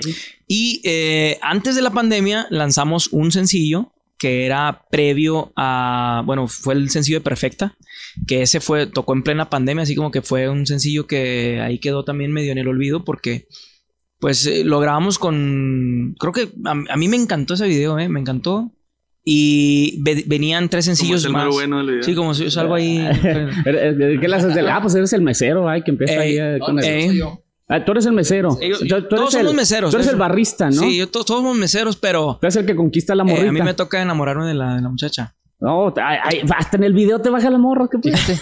[0.48, 6.74] Y eh, antes de la pandemia lanzamos un sencillo que era previo a, bueno, fue
[6.74, 7.76] el sencillo de Perfecta,
[8.26, 11.78] que ese fue, tocó en plena pandemia, así como que fue un sencillo que ahí
[11.78, 13.46] quedó también medio en el olvido porque
[14.18, 18.08] pues eh, lo grabamos con, creo que a, a mí me encantó ese video, eh,
[18.08, 18.72] me encantó.
[19.28, 21.48] Y ve- venían tres Como sencillos es el más.
[21.48, 22.02] bueno del video.
[22.04, 22.98] Sí, como si yo salgo ahí.
[23.66, 26.38] Eh, ¿Qué le haces del- Ah, pues eres el mesero, ay, que empieza Eh, ahí
[26.38, 27.22] eh, con el- eh,
[27.68, 28.56] Ah, tú eres el mesero.
[28.60, 30.14] Ellos- Tú- tú eres todos el- somos meseros, Tú eres eso.
[30.14, 30.80] el barrista, ¿no?
[30.80, 33.48] Sí, yo, to- todos somos meseros, pero Tú eres el que conquista la eh, morrita.
[33.48, 35.34] a mí me toca enamorarme de la, de la muchacha.
[35.58, 37.88] No, ay, ay, hasta en el video te baja la morra.
[37.90, 38.40] ¿qué pues?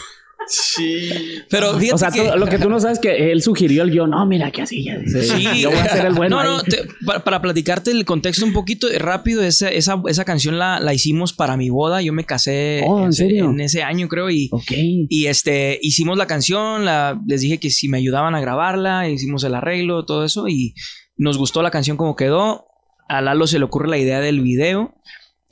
[0.48, 1.11] Sí.
[1.50, 2.20] Pero fíjate O sea, que...
[2.30, 4.11] tú- lo que tú no sabes es que él sugirió el guion.
[4.11, 5.22] No, mira que así ya dice.
[5.22, 5.61] Sí.
[5.61, 6.42] Yo voy a ser el bueno.
[6.42, 10.24] No, no, te- para, para platicarte el contexto un poquito eh, rápido, esa, esa, esa
[10.24, 12.02] canción la, la hicimos para mi boda.
[12.02, 13.50] Yo me casé Oh, ¿en ese, serio?
[13.50, 14.72] en ese año, creo, y, Ok.
[14.74, 19.44] y este, hicimos la canción, la, les dije que si me ayudaban a grabarla, hicimos
[19.44, 20.74] el arreglo, todo eso, y
[21.16, 22.66] nos gustó la canción como quedó.
[23.09, 24.94] A Lalo se le ocurre la idea del video.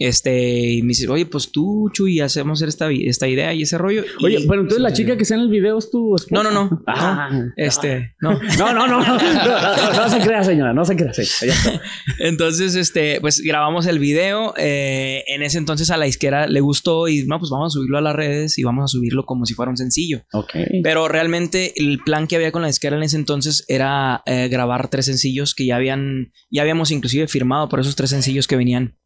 [0.04, 4.04] Este, y me dice, oye, pues tú, Chuy, hacemos esta, esta idea y ese rollo.
[4.22, 6.42] Oye, Y- pero entonces la chica que está en el video es tu esposa.
[6.42, 6.82] No, no, no.
[6.86, 7.30] Ah.
[7.56, 8.32] Este, no.
[8.58, 11.32] No, no, no, no, no, no, no se crea, señora, no se crea, señora.
[11.42, 11.82] Ya está.
[12.18, 14.54] Entonces, este, pues grabamos el video.
[14.56, 17.98] eh, en ese entonces a la izquierda le gustó y no, pues vamos a subirlo
[17.98, 20.22] a las redes y vamos a subirlo como si fuera un sencillo.
[20.32, 20.50] Ok.
[20.82, 24.88] Pero realmente el plan que había con la izquierda en ese entonces era eh, grabar
[24.88, 28.96] tres sencillos que ya habían, ya habíamos inclusive firmado por esos tres sencillos que venían.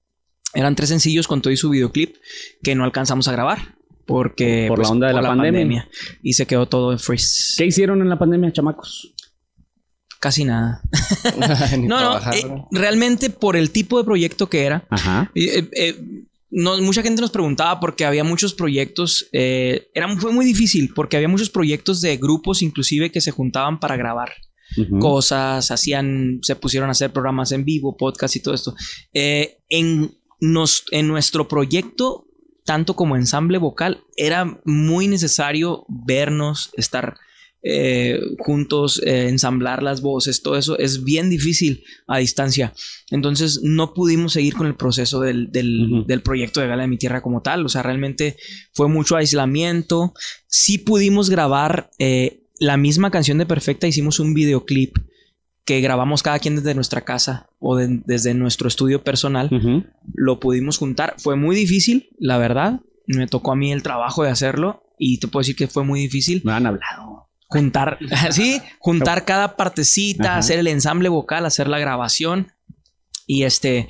[0.57, 2.17] Eran tres sencillos con todo y su videoclip
[2.63, 3.77] que no alcanzamos a grabar.
[4.07, 5.89] Porque pues, Por la onda de la pandemia.
[6.23, 7.55] Y se quedó todo en freeze.
[7.59, 9.13] ¿Qué hicieron en la pandemia, chamacos?
[10.19, 10.81] Casi nada.
[11.79, 12.33] No, no.
[12.33, 14.87] eh, realmente por el tipo de proyecto que era.
[14.89, 15.31] Ajá.
[15.35, 20.47] Eh, eh, no, mucha gente nos preguntaba porque había muchos proyectos, eh, era, fue muy
[20.47, 24.33] difícil porque había muchos proyectos de grupos inclusive que se juntaban para grabar
[25.01, 28.75] cosas, hacían, se pusieron a hacer programas en vivo, podcast y todo esto.
[29.13, 32.27] En, nos, en nuestro proyecto,
[32.65, 37.17] tanto como ensamble vocal, era muy necesario vernos, estar
[37.69, 42.73] eh, juntos, eh, ensamblar las voces, todo eso es bien difícil a distancia.
[43.11, 47.23] Entonces no pudimos seguir con el proceso del, del proyecto de Gala de mi Tierra
[47.23, 47.67] como tal.
[47.67, 48.37] O sea, realmente
[48.73, 50.15] fue mucho aislamiento.
[50.47, 54.97] Sí pudimos grabar eh, la misma canción de Perfecta, hicimos un videoclip
[55.67, 59.51] que grabamos cada quien desde nuestra casa o de- desde nuestro estudio personal.
[60.15, 61.15] Lo pudimos juntar.
[61.19, 62.81] Fue muy difícil, la verdad.
[63.07, 66.01] Me tocó a mí el trabajo de hacerlo y te puedo decir que fue muy
[66.01, 67.29] difícil Me han hablado.
[67.49, 67.99] juntar,
[68.31, 70.39] sí, juntar cada partecita, Ajá.
[70.39, 72.53] hacer el ensamble vocal, hacer la grabación.
[73.27, 73.89] Y este,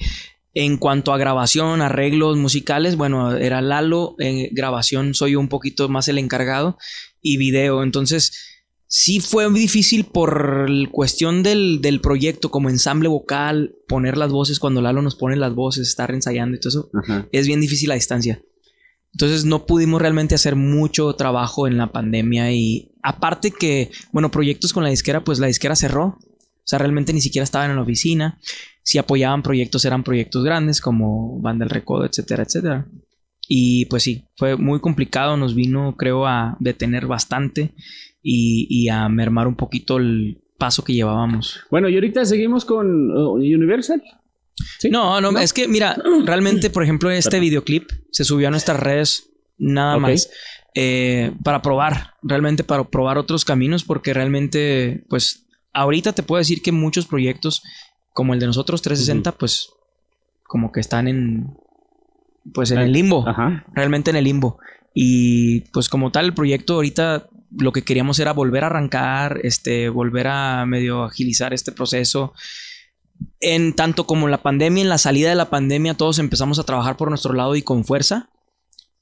[0.54, 5.88] en cuanto a grabación, arreglos musicales, bueno, era Lalo, en grabación soy yo un poquito
[5.90, 6.78] más el encargado
[7.20, 7.82] y video.
[7.82, 8.55] Entonces,
[8.88, 14.58] sí fue muy difícil por cuestión del, del proyecto como ensamble vocal, poner las voces
[14.58, 17.28] cuando Lalo nos pone las voces, estar ensayando y todo eso Ajá.
[17.32, 18.42] es bien difícil a distancia.
[19.12, 24.74] Entonces no pudimos realmente hacer mucho trabajo en la pandemia y aparte que, bueno, proyectos
[24.74, 26.18] con la disquera, pues la disquera cerró.
[26.18, 28.38] O sea, realmente ni siquiera estaban en la oficina.
[28.82, 32.86] Si apoyaban proyectos, eran proyectos grandes como Banda del Recodo, etcétera, etcétera.
[33.48, 35.38] Y pues sí, fue muy complicado.
[35.38, 37.72] Nos vino, creo, a detener bastante
[38.28, 41.60] y, y a mermar un poquito el paso que llevábamos.
[41.70, 44.02] Bueno, y ahorita seguimos con uh, Universal.
[44.80, 44.90] ¿Sí?
[44.90, 45.38] No, no, ¿No?
[45.38, 50.28] es que mira, realmente, por ejemplo, este videoclip se subió a nuestras redes nada más
[50.74, 56.62] eh, para probar, realmente para probar otros caminos, porque realmente, pues, ahorita te puedo decir
[56.62, 57.62] que muchos proyectos
[58.12, 59.70] como el de nosotros 360, pues,
[60.42, 61.56] como que están en,
[62.52, 63.64] pues, en el limbo, Ajá.
[63.72, 64.58] realmente en el limbo.
[64.98, 69.88] Y pues como tal, el proyecto ahorita lo que queríamos era volver a arrancar, este,
[69.88, 72.32] volver a medio agilizar este proceso.
[73.40, 76.96] En tanto como la pandemia, en la salida de la pandemia, todos empezamos a trabajar
[76.96, 78.30] por nuestro lado y con fuerza.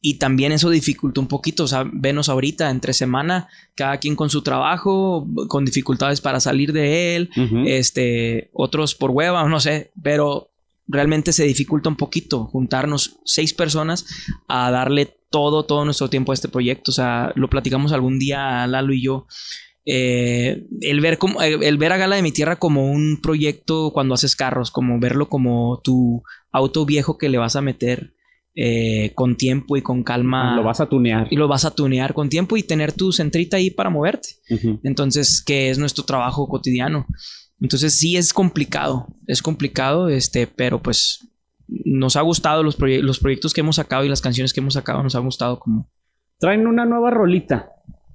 [0.01, 4.29] Y también eso dificultó un poquito, o sea, venos ahorita entre semana, cada quien con
[4.29, 7.31] su trabajo, con dificultades para salir de él,
[7.67, 10.51] este, otros por hueva, no sé, pero
[10.87, 14.07] realmente se dificulta un poquito juntarnos seis personas
[14.49, 16.91] a darle todo, todo nuestro tiempo a este proyecto.
[16.91, 19.27] O sea, lo platicamos algún día Lalo y yo.
[19.87, 23.91] Eh, el, ver como, el, el ver a Gala de mi Tierra como un proyecto
[23.93, 28.15] cuando haces carros, como verlo como tu auto viejo que le vas a meter
[28.57, 30.55] eh, con tiempo y con calma.
[30.55, 31.27] Lo vas a tunear.
[31.31, 34.29] Y lo vas a tunear con tiempo y tener tu centrita ahí para moverte.
[34.49, 34.79] Ujú.
[34.85, 37.07] Entonces, que es nuestro trabajo cotidiano.
[37.65, 41.27] Entonces, sí es complicado, es complicado, este, pero pues
[41.67, 44.75] nos ha gustado los, proye- los proyectos que hemos sacado y las canciones que hemos
[44.75, 45.89] sacado, nos ha gustado como...
[46.39, 47.71] Traen una nueva rolita.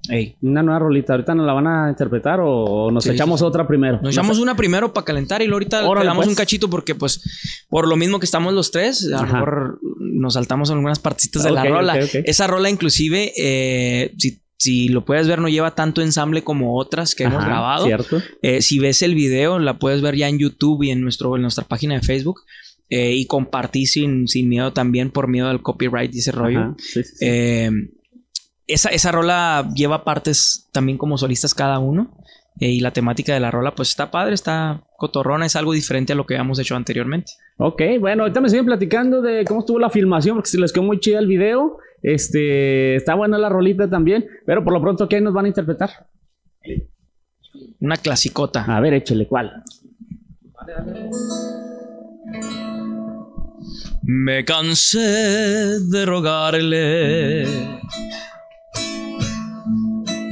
[0.08, 0.36] Ey.
[0.40, 1.14] Una nueva rolita.
[1.14, 3.98] ¿Ahorita nos la van a interpretar o nos Sí, echamos sí, otra primero?
[4.00, 6.28] Nos echamos una primero para calentar y luego ahorita le damos pues.
[6.28, 7.20] un cachito porque pues
[7.68, 11.50] por lo mismo que estamos los tres, a lo mejor nos saltamos algunas partecitas de
[11.50, 11.94] la Ok, rola.
[11.96, 12.14] ok, ok.
[12.24, 17.14] Esa rola inclusive, eh, si, si lo puedes ver, no lleva tanto ensamble como otras
[17.14, 17.86] que hemos Ajá, grabado.
[17.86, 18.20] Cierto.
[18.42, 21.42] Eh, si ves el video, la puedes ver ya en YouTube y en, nuestro, en
[21.42, 22.42] nuestra página de Facebook.
[22.90, 26.60] eh, y compartí sin, sin miedo también por miedo al copyright y ese rollo.
[26.60, 27.24] Ajá, sí, sí, sí.
[27.26, 27.70] Eh,
[28.66, 32.16] esa, esa rola lleva partes también como solistas cada uno.
[32.60, 36.12] eh, y la temática de la rola, pues está padre, está cotorrona, es algo diferente
[36.12, 37.32] a lo que habíamos hecho anteriormente.
[37.56, 40.82] Ok, bueno, ahorita me siguen platicando de cómo estuvo la filmación, porque se les quedó
[40.82, 41.78] muy chida el video.
[42.02, 45.90] Este, está buena la rolita también, pero por lo pronto, ¿qué nos van a interpretar?
[47.80, 48.64] Una clasicota.
[48.64, 49.62] A ver, échele, ¿cuál?
[54.02, 57.46] Me cansé de rogarle.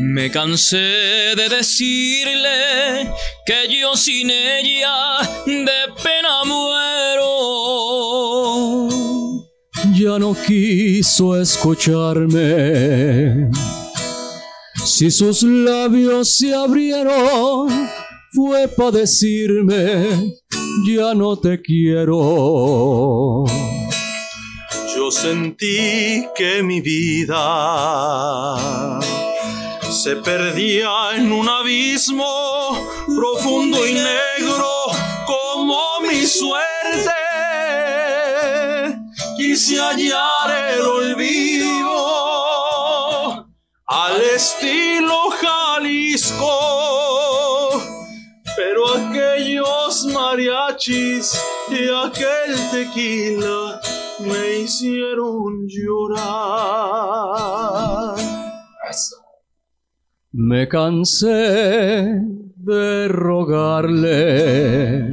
[0.00, 3.12] Me cansé de decirle
[3.44, 7.28] que yo sin ella de pena muero.
[9.98, 13.50] Ya no quiso escucharme.
[14.84, 17.68] Si sus labios se abrieron,
[18.32, 20.36] fue para decirme,
[20.86, 23.44] ya no te quiero.
[24.94, 27.80] Yo sentí que mi vida
[29.90, 34.68] se perdía en un abismo profundo y negro
[35.26, 37.27] como mi suerte.
[39.38, 41.94] Quise hallar el olvido
[43.86, 46.50] al estilo Jalisco.
[48.56, 53.80] Pero aquellos mariachis y aquel tequila
[54.18, 56.96] me hicieron llorar.
[60.32, 62.08] Me cansé
[62.56, 65.12] de rogarle.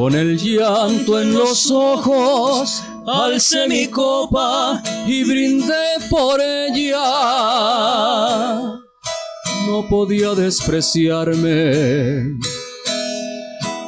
[0.00, 6.96] Con el llanto en los ojos, alcé mi copa y brindé por ella.
[9.66, 12.38] No podía despreciarme.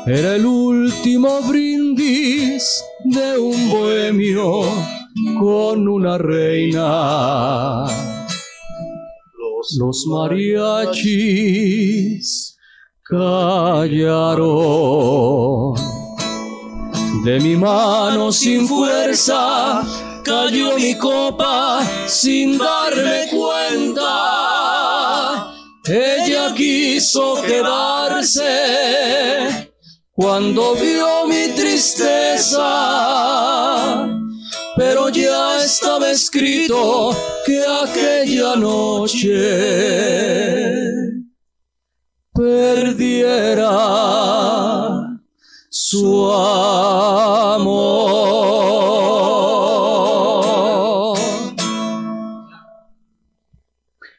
[0.04, 4.64] Era el último brindis de un bohemio
[5.40, 7.86] con una reina.
[9.78, 11.38] Los mariachis
[13.02, 14.52] callaron.
[17.24, 19.80] De mi mano sin fuerza
[20.24, 24.08] cayó mi copa sin darme cuenta.
[25.86, 28.42] Ella quiso quedarse
[30.10, 32.58] cuando vio mi tristeza.
[34.76, 39.30] Pero ya estaba escrito que aquella noche
[42.34, 43.82] perdiera
[45.92, 46.32] su
[50.72, 51.18] amor.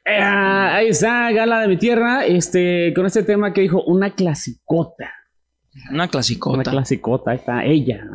[0.06, 5.12] Eh, ahí está, Gala de mi tierra, este, con este tema que dijo, una clasicota.
[5.92, 6.56] Una clasicota.
[6.56, 8.06] Una clasicota, ahí está, ella.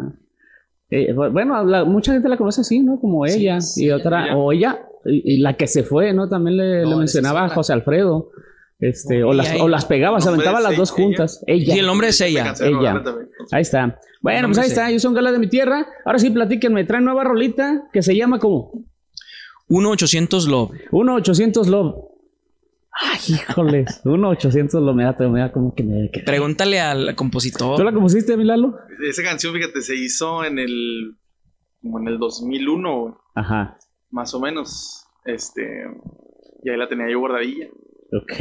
[0.90, 3.00] Eh, bueno, la- mucha gente la conoce así, ¿no?
[3.00, 3.58] Como ella.
[3.76, 6.28] y otra, o ella, y, y la que se fue, ¿no?
[6.28, 8.28] También le, le mencionaba a José Alfredo.
[8.80, 11.42] Este, o, las, o las pegaba, se El nombre aventaba las dos juntas.
[11.48, 11.72] Ella.
[11.74, 12.54] Sí, el nombre es ella.
[12.60, 13.02] ella.
[13.50, 13.98] Ahí está.
[14.22, 14.90] Bueno, pues ahí es está.
[14.90, 15.86] Yo soy un gala de mi tierra.
[16.04, 16.84] Ahora sí, platíquenme.
[16.84, 18.84] Trae nueva rolita que se llama como
[19.68, 20.70] 1-800 Love.
[20.92, 21.94] 1-800 Love.
[22.92, 24.00] Ay, híjoles.
[24.04, 24.94] 1-800 Love.
[24.96, 26.10] Me da, me da como que me.
[26.12, 27.84] que- Pregúntale al ¿Tú compositor.
[27.84, 28.76] la compusiste, Milalo?
[29.08, 31.16] Esa canción, fíjate, se hizo en el.
[31.82, 33.76] como en el 2001, Ajá.
[34.10, 35.04] más o menos.
[35.24, 35.62] Este.
[36.64, 37.66] Y ahí la tenía yo guardadilla.
[38.12, 38.32] Ok.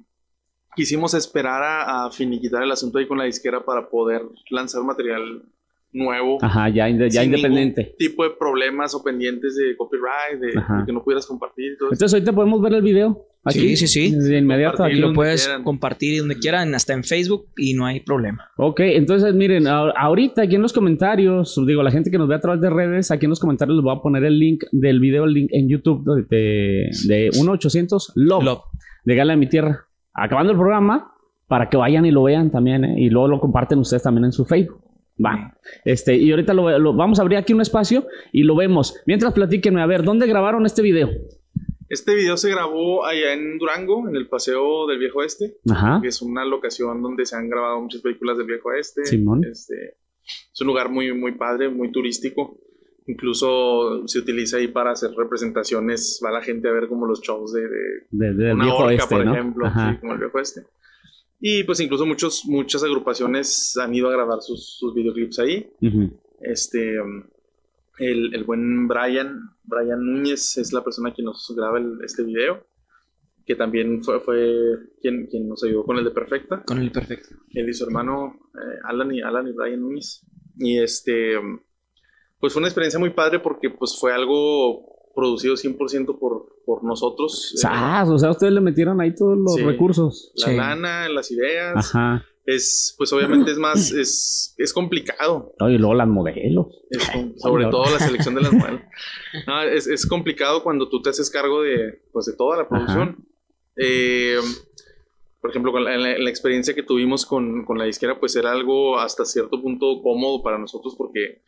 [0.76, 5.44] quisimos esperar a, a finiquitar el asunto ahí con la disquera para poder lanzar material
[5.98, 6.38] nuevo.
[6.42, 7.82] Ajá, ya, ya sin independiente.
[7.82, 10.80] ningún tipo de problemas o pendientes de copyright, de, Ajá.
[10.80, 11.94] de que no pudieras compartir y todo eso.
[11.96, 13.26] Entonces ahorita podemos ver el video.
[13.44, 14.16] Aquí, Sí, sí, sí.
[14.16, 14.96] De inmediato aquí.
[14.98, 15.64] Y lo puedes quieran.
[15.64, 18.50] compartir donde quieran, hasta en Facebook, y no hay problema.
[18.58, 22.42] Ok, entonces miren, ahorita aquí en los comentarios, digo, la gente que nos ve a
[22.42, 25.24] través de redes, aquí en los comentarios les voy a poner el link del video,
[25.24, 28.62] el link en YouTube de, de, de 1800 Love, Love.
[29.06, 29.86] de Gala de mi Tierra.
[30.14, 31.14] Acabando el programa,
[31.48, 32.96] para que vayan y lo vean también, ¿eh?
[32.98, 34.82] y luego lo comparten ustedes también en su Facebook.
[35.24, 35.58] Va.
[35.86, 38.96] Este, y ahorita lo, lo- vamos a abrir aquí un espacio y lo vemos.
[39.06, 41.10] Mientras platíquenme, a ver, ¿dónde grabaron este video?
[41.90, 46.00] Este video se grabó allá en Durango, en el Paseo del Viejo Este, Ajá.
[46.02, 49.06] que es una locación donde se han grabado muchas películas del Viejo Este.
[49.06, 49.44] Simón.
[49.46, 49.96] Este,
[50.54, 52.60] es un lugar muy, muy padre, muy turístico.
[53.10, 56.22] Incluso se utiliza ahí para hacer representaciones.
[56.24, 57.62] Va la gente a ver como los shows de,
[58.12, 59.34] de De- una viejo orca, este, por ¿no?
[59.34, 60.62] ejemplo, sí, como el Viejo Este.
[61.40, 65.70] Y pues incluso muchos, muchas agrupaciones han ido a grabar sus, sus videoclips ahí.
[66.42, 66.96] Este,
[68.00, 72.66] el, el buen Brian, Brian Núñez es la persona que nos graba el- este video,
[73.46, 74.54] que también fue, fue
[75.02, 76.64] quien, quien nos ayudó con el de Perfecta.
[76.66, 77.36] Con el perfecto.
[77.54, 80.26] Él y su hermano eh, Alan, y, Alan y Brian Núñez.
[80.58, 81.36] Y este,
[82.40, 87.52] pues fue una experiencia muy padre porque pues fue algo producido 100% por, por nosotros.
[87.56, 88.08] Eh, ¡Sas!
[88.10, 89.64] O sea, ustedes le metieron ahí todos los Sí.
[89.64, 90.32] recursos.
[90.36, 90.56] la Sí.
[90.56, 91.76] lana, las ideas.
[91.76, 92.24] Ajá.
[92.46, 95.54] Es, pues obviamente es más, es, es complicado.
[95.60, 96.68] Oye, y luego las modelos.
[96.90, 97.04] Es
[97.42, 97.72] sobre no.
[97.72, 98.82] todo la selección de las modelos.
[99.48, 103.28] No, es, es complicado cuando tú te haces cargo de, pues, de toda la producción.
[103.76, 104.38] Eh,
[105.42, 108.20] por ejemplo, con la, en la- en la experiencia que tuvimos con, con la disquera,
[108.20, 111.42] pues era algo hasta cierto punto cómodo para nosotros porque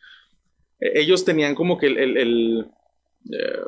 [0.80, 2.66] eh, ellos tenían como que el, el- el,
[3.32, 3.60] eh,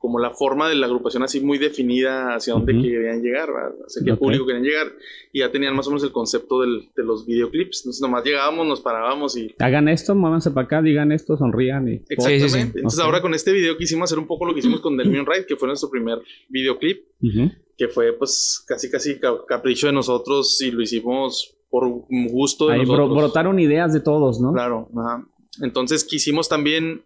[0.00, 2.82] como la forma de la agrupación así muy definida hacia dónde Ujú.
[2.82, 3.72] querían llegar, ¿verdad?
[3.84, 4.18] hacia qué Ok.
[4.20, 4.86] público querían llegar
[5.32, 7.80] y ya tenían más o menos el concepto del- de los videoclips.
[7.80, 11.94] Entonces nomás llegábamos, nos parábamos y Hagan esto, muévanse para acá, digan esto, sonrían y...
[12.08, 12.48] Exactamente.
[12.48, 12.70] Sí, sí, sí.
[12.76, 13.04] Entonces Ok.
[13.06, 15.56] ahora con este video quisimos hacer un poco lo que hicimos con Delmion Ride, que
[15.56, 17.50] fue nuestro primer videoclip, Ujú.
[17.76, 21.88] que fue pues casi casi ca- capricho de nosotros y lo hicimos por
[22.30, 23.16] gusto de Ahí bro- nosotros.
[23.18, 24.52] brotaron ideas de todos, ¿no?
[24.52, 25.26] Claro, ajá.
[25.60, 27.02] Entonces quisimos también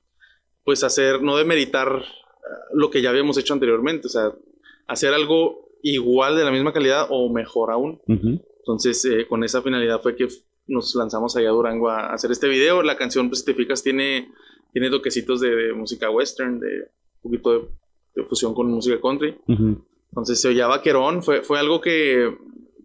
[0.64, 2.05] pues hacer, no demeritar eh,
[2.75, 4.33] lo que ya habíamos hecho anteriormente, o sea,
[4.87, 8.01] hacer algo igual de la misma calidad o mejor aún.
[8.07, 8.40] Ujú.
[8.59, 10.29] Entonces, eh, con esa finalidad fue que
[10.68, 12.83] nos lanzamos allá a Durango a hacer este video.
[12.83, 14.31] La canción, pues, si te fijas, tiene,
[14.72, 16.68] tiene toquecitos de, de música western, de
[17.22, 17.68] un poquito de,
[18.14, 19.37] de fusión con música country.
[19.48, 19.85] Ujú.
[20.11, 21.25] Entonces, se oía vaquerón.
[21.25, 22.33] Fue, fue algo que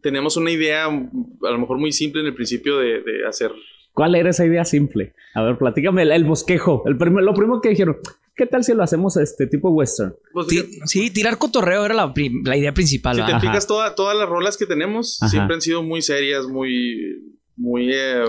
[0.01, 3.51] teníamos una idea, a lo mejor muy simple en el principio, de, de hacer.
[3.97, 5.13] ¿Cuál era esa idea simple?
[5.33, 6.83] A ver, platícame el, el bosquejo.
[6.85, 7.97] El primer- lo primero que dijeron,
[8.35, 10.13] ¿qué tal si lo hacemos este tipo western?
[10.33, 12.13] Pues, Ti- Sí, tirar cotorreo era la,
[12.55, 13.15] idea principal.
[13.15, 15.31] si te fijas, toda- todas las rolas que tenemos Ajá.
[15.31, 17.33] siempre han sido muy serias, muy.
[17.55, 18.21] muy eh,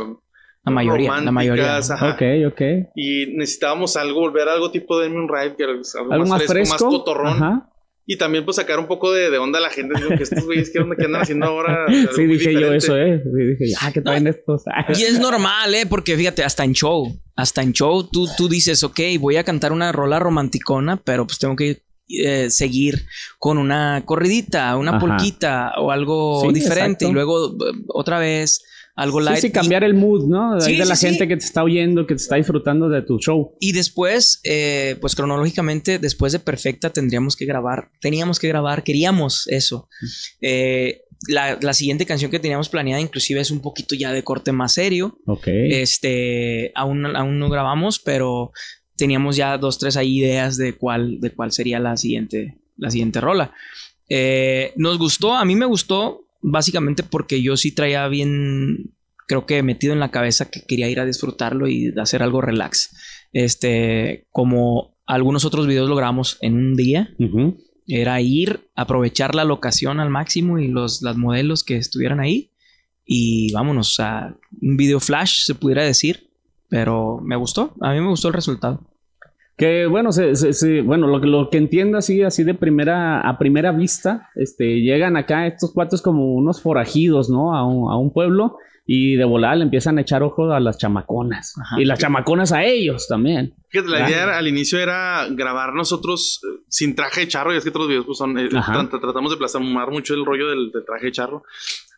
[0.64, 1.64] La mayoría, la mayoría.
[1.64, 2.12] románticas, ajá.
[2.14, 2.60] Ok, ok.
[2.96, 6.44] Y necesitábamos algo, volver a algo tipo de Moon Ride, que era algo, Algo más
[6.44, 6.72] fresco.
[6.74, 7.26] más cotorrón.
[7.28, 7.70] Ajá.
[8.10, 9.92] Y también pues sacar un poco de, de onda a la gente.
[9.94, 10.96] Digo, que estos güeyes, ¿qué onda?
[10.96, 11.84] ¿Qué andan haciendo ahora?
[12.16, 13.22] Sí, dije yo eso, ¿eh?
[13.22, 14.62] Sí, dije, ah, ¿qué traen estos?
[14.98, 15.84] Y es normal, ¿eh?
[15.86, 19.72] Porque fíjate, hasta en show, hasta en show, tú, tú dices, ok, voy a cantar
[19.72, 23.04] una rola romanticona, pero pues tengo que eh, seguir
[23.38, 25.00] con una corridita, una Ajá.
[25.00, 27.04] polquita o algo Sí, diferente.
[27.04, 27.08] exacto.
[27.10, 28.64] Y luego eh, otra vez
[28.98, 29.40] algo light.
[29.40, 30.56] Sí, sí, cambiar el mood, ¿no?
[30.56, 31.28] De, Sí, de la sí, gente sí.
[31.28, 33.54] que te está oyendo, que te está disfrutando de tu show.
[33.60, 39.46] Y después, eh, pues cronológicamente, después de Perfecta, tendríamos que grabar, teníamos que grabar, queríamos
[39.48, 39.88] eso.
[40.40, 44.52] Eh, la, la siguiente canción que teníamos planeada, inclusive, es un poquito ya de corte
[44.52, 45.18] más serio.
[45.26, 45.46] Ok.
[45.46, 48.52] Este, aún, aún no grabamos, pero
[48.96, 53.20] teníamos ya dos, tres ahí ideas de cuál, de cuál sería la siguiente, la siguiente
[53.20, 53.52] rola.
[54.08, 58.94] Eh, nos gustó, a mí me gustó, básicamente porque yo sí traía bien,
[59.28, 62.96] creo que metido en la cabeza que quería ir a disfrutarlo y hacer algo relax.
[63.32, 67.14] Este, como algunos otros videos lo grabamos en un día,
[67.86, 72.52] era ir, aprovechar la locación al máximo y los las modelos que estuvieran ahí
[73.04, 76.30] y vámonos a un video flash se pudiera decir,
[76.68, 78.82] pero me gustó, a mí me gustó el resultado.
[79.58, 83.20] Que bueno, se, se- se- bueno, lo, que- lo que entiendo así, así de primera,
[83.28, 87.54] a primera vista, este, llegan acá estos cuates como unos forajidos, ¿no?
[87.56, 88.56] A un, a un pueblo
[88.86, 91.54] y de volada le empiezan a echar ojo a las chamaconas.
[91.60, 91.78] Ajá.
[91.80, 93.52] Y las chamaconas a ellos también.
[93.68, 97.56] Fíjate, la idea era- al inicio era grabar nosotros eh, sin traje de charro, y
[97.58, 100.70] es que otros videos pues son, eh, tra- tratamos de plasmar mucho el rollo del,
[100.70, 101.42] del traje de charro.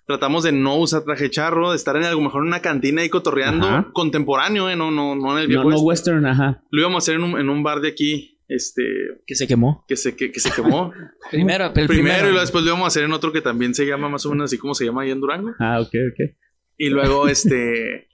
[0.07, 3.03] Tratamos de no usar traje charro, de estar en a lo mejor en una cantina
[3.03, 3.90] ahí cotorreando Ajá.
[3.92, 5.86] contemporáneo, eh, no, no, no en el viejo No, no este.
[5.86, 6.62] western, ajá.
[6.70, 8.82] Lo íbamos a hacer en un, en un bar de aquí, este,
[9.26, 9.84] Que se quemó.
[9.86, 10.92] que se, que, que se quemó.
[11.30, 12.18] Primero, el primero, primero.
[12.18, 14.30] y luego después lo íbamos a hacer en otro que también se llama más o
[14.30, 15.53] menos así como se llama ahí en Durango.
[15.61, 16.30] Ah, ok, ok.
[16.76, 18.09] Y luego, este.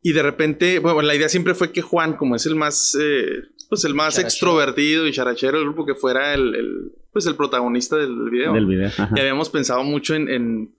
[0.00, 3.26] Y de repente, bueno, la idea siempre fue que Juan, como es el más, eh,
[3.68, 4.28] pues el más Charachero.
[4.28, 8.52] extrovertido y charachero del grupo, que fuera el, el, pues el protagonista del video.
[8.54, 8.86] Del video.
[8.86, 9.10] Ajá.
[9.14, 10.74] Y habíamos pensado mucho en, en,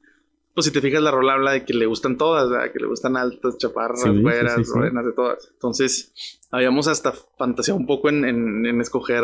[0.60, 2.72] pues si te fijas, la rola habla de que le gustan todas, ¿verdad?
[2.72, 4.72] que le gustan altas, chaparras, Sí, güeras, sí, sí.
[4.76, 5.50] morenas, de todas.
[5.54, 6.14] Entonces,
[6.52, 9.24] habíamos hasta fantaseado un poco en, en, en escoger,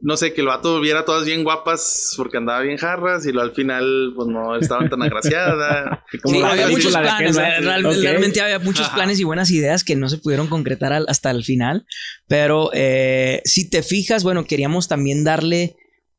[0.00, 3.40] no sé, que el vato viera todas bien guapas porque andaba bien jarras y lo
[3.42, 6.00] al final, pues no estaban tan agraciadas.
[6.22, 8.96] Como Sí, la había muchos planes, realmente había muchos Ajá.
[8.96, 11.86] planes y buenas ideas que no se pudieron concretar al- hasta el final,
[12.26, 15.76] pero eh, si te fijas, bueno, queríamos también darle,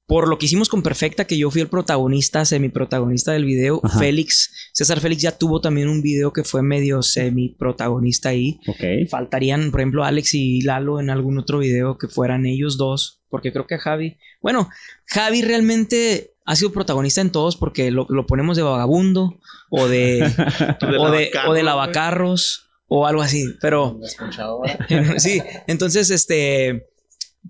[0.07, 3.97] por lo que hicimos con Perfecta, que yo fui el protagonista, semiprotagonista del video, Ajá.
[3.99, 9.09] Félix, César Félix ya tuvo también un video que fue medio semiprotagonista ahí, Ok.
[9.09, 13.51] faltarían, por ejemplo, Alex y Lalo en algún otro video que fueran ellos dos, porque
[13.51, 14.69] creo que Javi, bueno,
[15.07, 19.39] Javi realmente ha sido protagonista en todos porque lo, lo ponemos de vagabundo
[19.71, 20.21] o de,
[20.99, 23.99] o, de o de lavacarros o algo así, pero
[25.17, 26.89] sí, entonces este,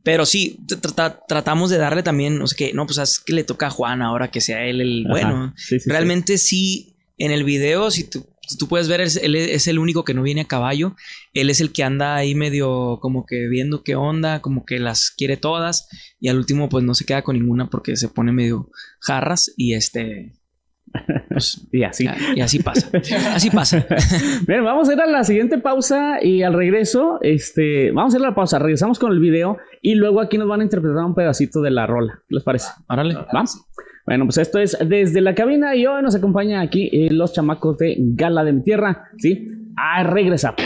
[0.04, 3.34] pero sí, tr- tr- tratamos de darle también, o sea, que no, pues es que
[3.34, 5.54] le toca a Juan ahora que sea él el bueno.
[5.58, 5.90] Sí, sí, sí.
[5.90, 9.80] Realmente sí, en el video, si tú, si tú puedes ver, es- él es el
[9.80, 10.96] único que no viene a caballo.
[11.34, 15.10] Él es el que anda ahí medio como que viendo qué onda, como que las
[15.10, 15.88] quiere todas.
[16.20, 18.70] Y al último, pues no se queda con ninguna porque se pone medio
[19.00, 20.35] jarras y este.
[21.30, 22.08] Pues, Y así.
[22.36, 22.90] y así pasa.
[23.34, 23.86] Así pasa.
[24.48, 28.24] Bien, vamos a ir a la siguiente pausa y al regreso, este, vamos a ir
[28.24, 31.16] a la pausa, regresamos con el video y luego aquí nos van a interpretar un
[31.16, 32.22] pedacito de la rola.
[32.28, 32.70] ¿Qué les parece?
[32.88, 33.16] Órale.
[33.34, 33.66] ¿Vamos?
[34.06, 37.80] Bueno, pues esto es desde la cabina y hoy nos acompaña aquí eh, los chamacos
[37.80, 39.48] de Gala de mi Tierra, ¿sí?
[39.76, 40.62] Ah, regresamos.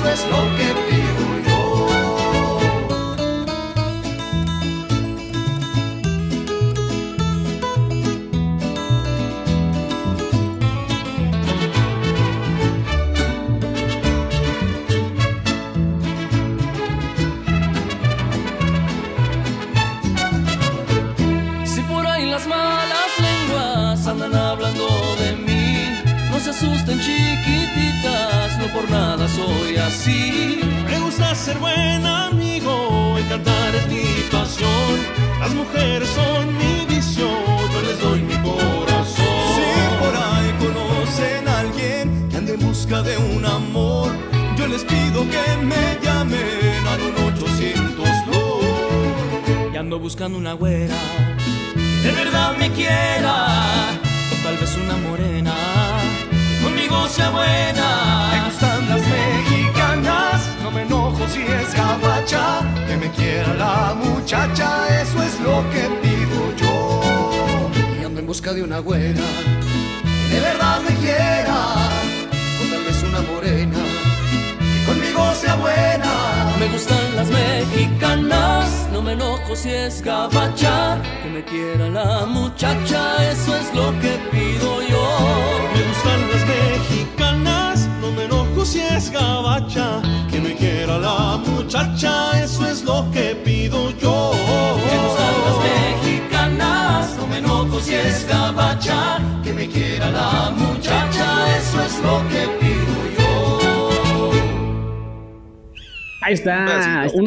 [0.00, 0.49] Eso es lo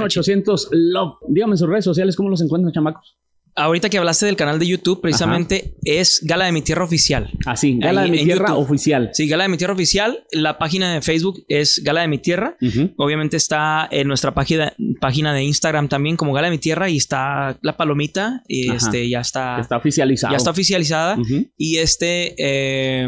[0.08, 1.14] 1-800 Love.
[1.30, 3.18] Dígame en sus redes sociales cómo los encuentran, chamacos.
[3.56, 7.30] Ahorita que hablaste del canal de YouTube, precisamente es Gala de mi Tierra Oficial.
[7.46, 8.64] Así, Gala Ahí de mi tierra YouTube.
[8.64, 9.10] oficial.
[9.14, 10.24] Sí, Gala de mi Tierra Oficial.
[10.32, 12.58] La página de Facebook es Gala de mi Tierra.
[12.98, 16.98] Obviamente está en nuestra página, página de Instagram también como Gala de mi Tierra y
[16.98, 18.78] está la palomita y Ajá.
[18.78, 20.32] este ya está, Está oficializado.
[20.34, 21.18] ya está oficializada
[21.56, 23.08] y este eh,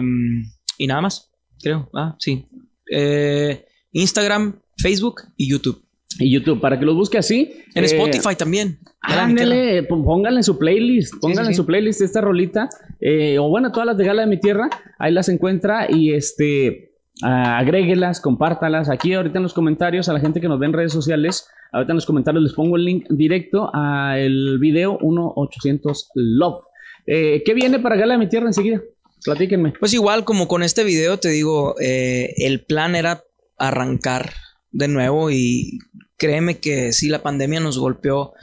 [0.78, 2.46] y nada más creo ah sí
[2.92, 5.82] Eh, Instagram Facebook y YouTube
[6.20, 7.54] Y YouTube, para que los busque así.
[7.74, 8.80] en eh, Spotify también.
[9.02, 13.72] Ándale, pónganle en su playlist, pónganle sí, en su playlist esta rolita, eh, o bueno,
[13.72, 18.90] todas las de Gala de mi Tierra, ahí las encuentra y este, ah, agréguelas, compártalas.
[18.90, 21.92] Aquí ahorita en los comentarios, a la gente que nos ve en redes sociales, ahorita
[21.92, 26.64] en los comentarios les pongo el link directo al video 1-800 Love.
[27.08, 28.82] Eh, ¿Qué viene para Gala de mi Tierra enseguida?
[29.24, 29.74] Platíquenme.
[29.80, 33.24] Pues igual como con este video te digo, el plan era
[33.58, 34.32] arrancar
[34.76, 35.80] de nuevo y
[36.18, 38.34] créeme que sí, la pandemia nos golpeó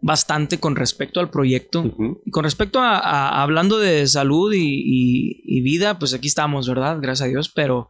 [0.00, 1.84] bastante con respecto al proyecto.
[2.26, 6.68] Y Con respecto a, a- hablando de salud y, y- y vida, pues aquí estamos,
[6.68, 6.98] ¿verdad?
[7.00, 7.88] Gracias a Dios, pero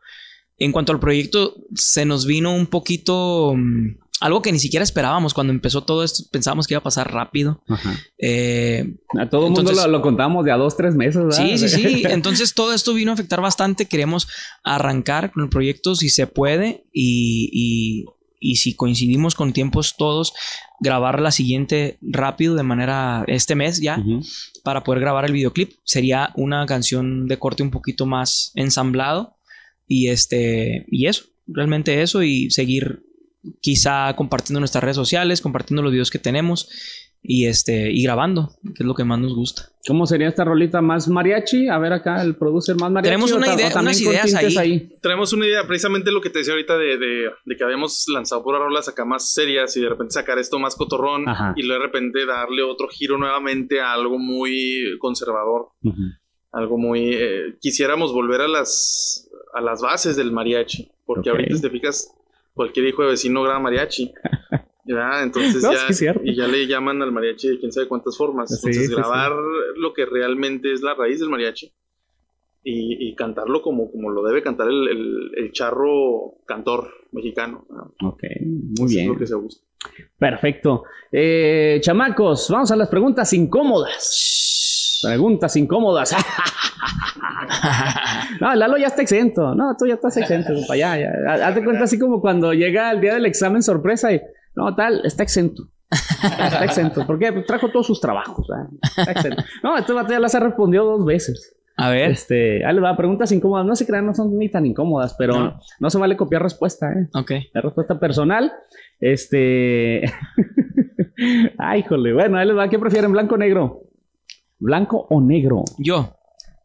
[0.59, 3.55] en cuanto al proyecto, se nos vino un poquito...
[3.57, 7.13] mm, algo que ni siquiera esperábamos cuando empezó todo esto, pensábamos que iba a pasar
[7.13, 7.63] rápido.
[8.19, 11.45] Eh, A todo el mundo lo, lo contamos de a dos, tres meses, ¿verdad?
[11.45, 12.03] Sí, sí, sí.
[12.09, 13.87] Entonces todo esto vino a afectar bastante.
[13.87, 14.29] Queremos
[14.65, 18.05] arrancar con el proyecto si se puede y, y-
[18.45, 20.33] y si coincidimos con tiempos todos,
[20.81, 24.03] grabar la siguiente rápido de manera este mes ya
[24.65, 25.75] para poder grabar el videoclip.
[25.85, 29.37] Sería una canción de corte un poquito más ensamblado
[29.87, 33.05] y este y eso, realmente eso y seguir
[33.61, 36.69] quizá compartiendo nuestras redes sociales, compartiendo los videos que tenemos
[37.25, 39.69] y este y grabando, que es lo que más nos gusta.
[39.87, 41.69] ¿Cómo sería esta rolita más mariachi?
[41.69, 43.11] A ver acá, el producer más mariachi.
[43.11, 44.93] Tenemos una idea- unas ideas ahí.
[45.01, 48.43] Tenemos una idea, precisamente lo que te decía ahorita de, de- de que habíamos lanzado
[48.43, 51.53] puras rolas acá más serias y de repente sacar esto más cotorrón Ajá.
[51.57, 55.69] y luego de repente darle otro giro nuevamente a algo muy conservador,
[56.51, 57.11] algo muy...
[57.15, 62.09] eh, quisiéramos volver a las, a las bases del mariachi, porque ahorita si te fijas,
[62.55, 64.13] cualquier hijo de vecino graba mariachi.
[64.85, 65.23] ¿ya?
[65.23, 68.49] Entonces No, ya, es y ya le llaman al mariachi de quién sabe cuántas formas.
[68.51, 69.33] Sí, Entonces sí, grabar
[69.77, 71.73] lo que realmente es la raíz del mariachi
[72.65, 77.67] y, y cantarlo como, como lo debe cantar el, el- el charro cantor mexicano.
[77.71, 77.95] ¿no?
[78.09, 79.09] Ok, muy Eso Es bien.
[79.09, 79.65] lo que se gusta.
[80.19, 80.85] Perfecto.
[81.11, 84.52] Eh, chamacos, vamos a las preguntas incómodas.
[85.03, 86.15] Preguntas incómodas.
[88.41, 89.55] no, Lalo ya está exento.
[89.55, 90.77] No, tú ya estás exento, compa.
[90.77, 91.11] Ya, ya.
[91.47, 94.21] Hazte cuenta así como cuando llega el día del examen sorpresa y.
[94.55, 95.65] No, tal, está exento.
[95.91, 97.07] Está exento.
[97.07, 97.33] ¿Por qué?
[97.33, 98.47] Pues trajo todos sus trabajos.
[98.97, 99.43] Está exento.
[99.63, 101.57] No, este ya las ha respondido dos veces.
[101.77, 102.11] A ver.
[102.11, 103.65] Este, ahí le va, preguntas incómodas.
[103.65, 105.91] No se crean, no son ni tan incómodas, pero no, No.
[105.91, 107.09] se vale copiar respuesta, ¿eh?
[107.15, 107.33] Ok.
[107.55, 108.53] La respuesta personal.
[109.01, 110.03] Este.
[111.59, 112.13] Ay, híjole.
[112.13, 112.69] Bueno, ahí les va.
[112.69, 113.81] ¿Qué prefieren, blanco o negro?
[114.65, 115.65] ¿Blanco o negro?
[115.79, 116.15] Yo.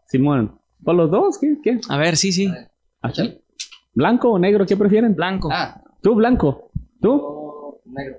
[0.06, 0.60] Simón.
[0.84, 1.40] ¿Por los dos?
[1.40, 1.58] ¿Qué?
[1.64, 1.80] ¿Qué?
[1.90, 2.48] A ver, sí, sí.
[3.02, 3.42] ¿Ah, sí?
[3.94, 4.66] ¿Blanco o negro?
[4.68, 5.16] ¿Qué prefieren?
[5.16, 5.50] Blanco.
[5.52, 6.70] Ah, Tú, blanco.
[7.02, 7.12] ¿Tú?
[7.20, 8.18] o negro.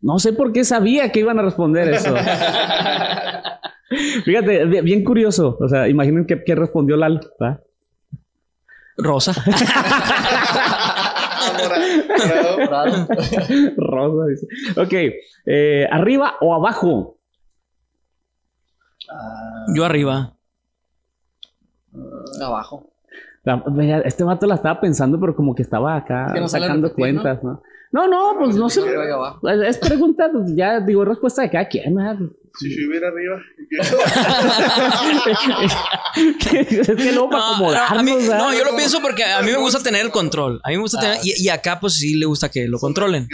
[0.00, 2.14] No sé por qué sabía que iban a responder eso.
[4.24, 5.58] Fíjate, bi- bien curioso.
[5.60, 7.18] O sea, imaginen qué, qué respondió Lalo.
[7.42, 7.60] ¿va?
[8.96, 9.32] Rosa.
[13.76, 14.46] Rosa dice.
[14.80, 14.92] Ok.
[15.46, 17.18] eh, ¿Arriba o abajo?
[19.12, 20.34] Ah, Yo arriba.
[22.42, 22.86] abajo.
[23.44, 23.62] La-
[24.04, 26.88] este vato la estaba pensando, pero como que estaba acá Es que no sale sacando
[26.88, 27.22] repetir, ¿no?
[27.22, 27.62] cuentas, ¿no?
[27.92, 28.82] No, no, pues no sé.
[29.66, 31.94] Es pregunta, pues, ya digo, respuesta de cada quien.
[31.94, 32.18] ¿verdad?
[32.58, 33.40] Si yo hubiera arriba.
[36.16, 39.40] es que luego para No, no, a mí- acomodarnos, no, yo lo pienso porque a
[39.42, 40.60] mí me gusta tener el control.
[40.64, 41.18] A mí me gusta tener.
[41.22, 43.28] Y, y acá, pues sí le gusta que lo controlen.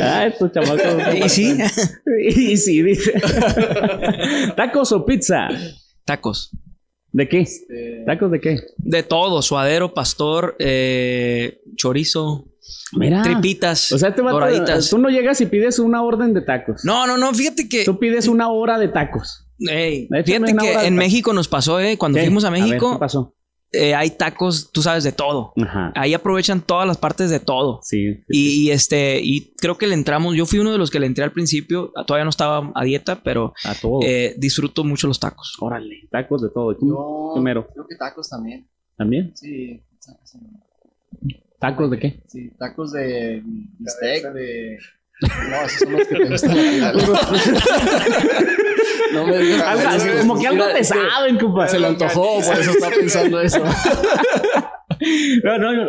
[0.00, 1.14] Ah, estos chamacos.
[1.24, 1.56] Y sí,
[2.28, 3.12] y sí, dice.
[4.56, 5.48] ¿Tacos o pizza?
[6.04, 6.50] tacos.
[7.12, 7.40] ¿De qué?
[7.40, 8.58] Este, ¿Tacos de qué?
[8.76, 12.46] De todo: suadero, pastor, eh, chorizo,
[12.92, 13.22] Mira.
[13.22, 14.90] tripitas, O sea, este vato, doraditas.
[14.90, 16.84] tú no llegas y pides una orden de tacos.
[16.84, 17.84] No, no, no, fíjate que.
[17.84, 19.46] Tú pides una hora de tacos.
[19.58, 20.90] Ey, fíjate que en tacos.
[20.92, 21.96] México nos pasó, ¿eh?
[21.98, 22.24] Cuando ¿Qué?
[22.24, 23.34] fuimos a ver, México, ¿Qué pasó?
[23.72, 25.52] eh, hay tacos, tú sabes, de todo.
[25.60, 25.92] Ajá.
[25.96, 27.80] Ahí aprovechan todas las partes de todo.
[27.82, 28.14] Sí.
[28.14, 31.00] sí, Y, y, este, y creo que le entramos, yo fui uno de los que
[31.00, 34.00] le entré al principio, todavía no estaba a dieta, pero A todo.
[34.02, 35.56] eh, disfruto mucho los tacos.
[35.60, 36.72] Órale, tacos de todo.
[36.80, 37.66] yo Primero.
[37.74, 38.68] creo que tacos también.
[38.96, 39.32] ¿También?
[39.36, 39.82] Sí.
[39.98, 40.38] sí,
[41.60, 42.22] ¿Tacos de qué?
[42.26, 44.78] Sí, tacos de bistec, de...
[45.22, 46.56] No, esos son los que te gustan.
[49.12, 49.62] No me digas.
[49.62, 51.68] Algo- Es que- como que algo que pesado, compa.
[51.68, 53.62] Se le antojó, por eso está pensando eso.
[55.44, 55.86] No, no, no,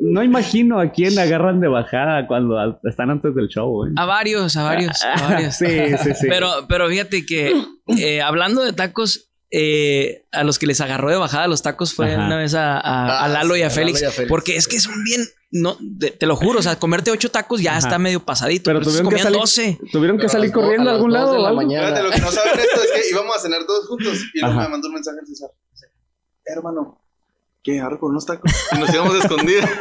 [0.00, 3.92] no imagino a quién agarran de bajada cuando están antes del show, ¿eh?
[3.96, 5.54] A varios, a varios, a varios.
[5.56, 5.66] Sí,
[6.02, 6.26] sí, sí.
[6.28, 7.54] Pero, pero fíjate que
[7.98, 12.14] eh, hablando de tacos, eh, a los que les agarró de bajada los tacos fue
[12.14, 12.24] Ajá.
[12.26, 12.80] una vez a, a-
[13.20, 14.28] Ah, a Lalo sí, y a a Lalo Félix, y a Félix.
[14.30, 17.60] porque es que son bien, no, te, te lo juro, o sea, comerte ocho tacos
[17.60, 17.80] ya Ajá.
[17.80, 19.78] está medio pasadito, Pero pero, tuvieron que comían salir- 12.
[19.92, 21.34] ¿Tuvieron que Pero salir corriendo a algún lado?
[21.34, 21.60] de la algo?
[21.60, 21.88] mañana.
[21.88, 24.18] Fíjate, lo que no saben esto es que íbamos a cenar todos juntos.
[24.32, 24.64] Y luego Ajá.
[24.64, 25.50] me mandó un mensaje el César.
[26.44, 27.01] Hermano,
[27.62, 27.78] ¿qué?
[27.80, 28.50] Agarro por unos tacos.
[28.72, 29.64] Y nos íbamos escondidos.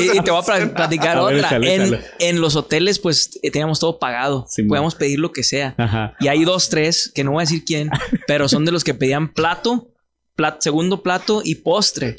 [0.00, 1.56] Y, y te voy a pla- platicar A ver, otra.
[1.58, 4.46] en, en los hoteles, pues eh, teníamos todo pagado.
[4.48, 4.68] Simón.
[4.70, 5.74] Podíamos pedir lo que sea.
[5.76, 6.14] Ajá.
[6.20, 7.90] Y hay dos, tres, que no voy a decir quién,
[8.26, 9.88] pero son de los que pedían plato,
[10.36, 12.16] plat- segundo plato y postre.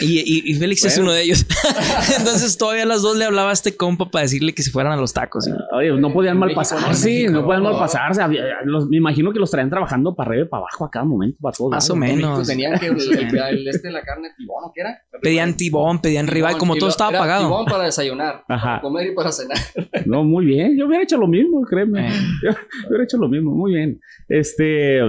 [0.00, 1.44] Y, y- y Félix es uno de ellos.
[2.18, 4.92] Entonces todavía a las dos le hablaba a este compa para decirle que se fueran
[4.92, 5.48] a los tacos.
[5.48, 6.78] Y- Oye, no podían mal México, pasar,
[7.32, 8.20] no, podían mal pasarse.
[8.88, 11.56] Me imagino que los traían trabajando para arriba y para abajo a cada momento, para
[11.56, 12.46] todos Más o menos.
[12.46, 15.02] Tenían que el, el- el este de la carne tibón, ¿o qué era?
[15.20, 17.46] Pedían tibón, pedían ribeye, como todo estaba pagado.
[17.48, 18.64] Tibón para desayunar, Ajá.
[18.66, 19.58] para comer y para cenar.
[20.06, 20.78] No, muy bien.
[20.78, 22.06] Yo hubiera hecho lo mismo, créeme.
[22.06, 22.12] Eh.
[22.44, 22.56] Yo, yo
[22.90, 24.00] hubiera hecho lo mismo, muy bien.
[24.28, 25.00] Este.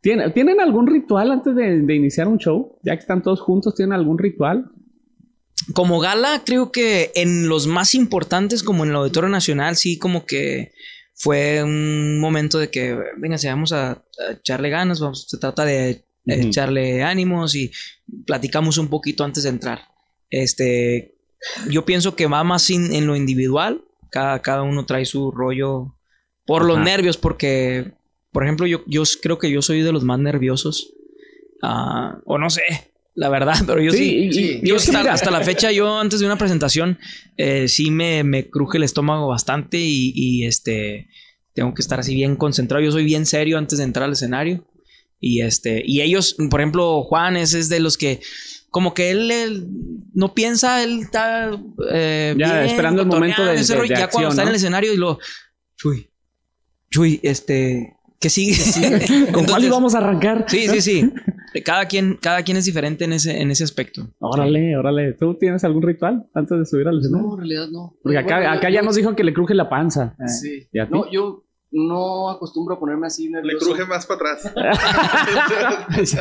[0.00, 2.78] ¿Tienen, ¿tienen algún ritual antes de, de iniciar un show?
[2.84, 4.70] Ya que están todos juntos, ¿tienen algún ritual?
[5.74, 10.24] Como gala, creo que en los más importantes, como en el Auditorio Nacional, sí, como
[10.24, 10.72] que
[11.14, 16.04] fue un momento de que, venga, vamos a, a echarle ganas, vamos, se trata de
[16.26, 17.72] echarle ánimos y
[18.24, 19.80] platicamos un poquito antes de entrar.
[20.30, 21.16] Este,
[21.70, 25.96] yo pienso que va más in- en lo individual, cada, cada uno trae su rollo
[26.46, 27.94] por los nervios, porque,
[28.32, 30.92] por ejemplo, yo, yo creo que yo soy de los más nerviosos,
[31.60, 32.62] Ah, o no sé,
[33.16, 34.30] la verdad, pero yo sí.
[34.32, 36.98] y- y- y Yo hasta, la fecha, yo antes de una presentación,
[37.36, 41.08] eh, sí me, me cruje el estómago bastante y, y, este
[41.54, 42.84] tengo que estar así bien concentrado.
[42.84, 44.64] Yo soy bien serio antes de entrar al escenario.
[45.18, 48.20] Y este, y ellos, por ejemplo, Juan es, es de los que
[48.70, 49.66] como que él, él
[50.14, 51.50] no piensa, él está
[51.90, 54.54] eh, Ya, esperando el momento de- de- rollo, de ya acción, cuando está en el
[54.54, 55.18] escenario y lo
[55.76, 56.08] Chuy,
[56.90, 59.30] Chuy, este, ¿qué sigue?
[59.32, 60.44] ¿Con cuál íbamos a arrancar?
[60.48, 61.12] Sí, sí, sí.
[61.64, 64.08] Cada quien, cada quien es diferente en ese, en ese aspecto.
[64.20, 65.14] Órale, órale.
[65.14, 67.26] ¿Tú tienes algún ritual antes de subir al escenario?
[67.26, 67.96] No, en realidad no.
[68.02, 70.14] Porque acá, Bueno, acá yo- ya nos dijo que le cruje la panza.
[70.26, 70.68] Sí.
[70.72, 70.92] ¿Y a ti?
[70.92, 73.66] No, yo no acostumbro a ponerme así Le nervioso.
[73.66, 74.52] cruje más para atrás.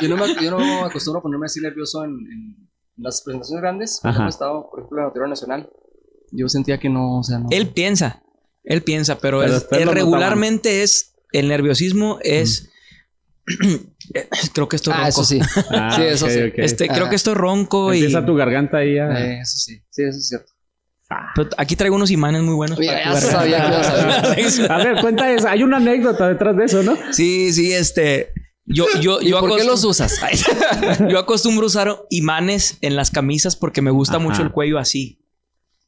[0.00, 3.98] Yo no, me, yo no acostumbro a ponerme así nervioso en, en las presentaciones grandes.
[4.02, 5.70] Cuando he estado, por ejemplo, en la Auditorio Nacional.
[6.32, 7.48] Yo sentía que no, o sea, no.
[7.50, 8.22] Él piensa,
[8.64, 12.70] él piensa, pero, Pero es- después él regularmente es el nerviosismo es.
[14.54, 15.04] creo que esto es ronco.
[15.06, 15.40] Ah, eso sí.
[15.70, 16.38] Ah, Sí, eso sí.
[16.56, 17.10] Este, creo Ah.
[17.10, 17.98] que esto es ronco y.
[17.98, 19.10] Empieza tu garganta ahí a...
[19.18, 19.82] Eh, eso sí.
[19.90, 20.52] Sí, eso es cierto.
[21.34, 22.78] Pero aquí traigo unos imanes muy buenos.
[22.78, 24.74] Ya, para ya sabía que ibas a.
[24.76, 25.46] A ver, cuenta eso.
[25.48, 26.96] Hay una anécdota detrás de eso, ¿no?
[27.10, 28.32] Sí, sí, este.
[28.64, 30.20] Yo, yo, ¿Y yo, por qué los usas?
[31.10, 34.24] yo acostumbro usar imanes en las camisas porque me gusta Ajá.
[34.24, 35.18] mucho el cuello así.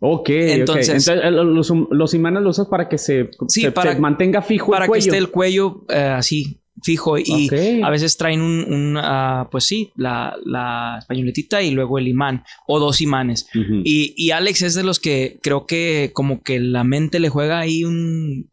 [0.07, 3.73] Ok, Entonces- Entonces, Entonces eh, los, los imanes los usas para que se, Sí, se-
[3.73, 5.05] para- se mantenga fijo Para el que cuello.
[5.07, 7.17] esté el cuello eh, así, fijo.
[7.17, 7.49] Y
[7.83, 12.45] a veces traen un, un, ah, pues sí, la, la españoletita y luego el imán.
[12.67, 13.49] O dos imanes.
[13.55, 17.59] Y, y Alex es de los que creo que como que la mente le juega
[17.61, 18.51] ahí un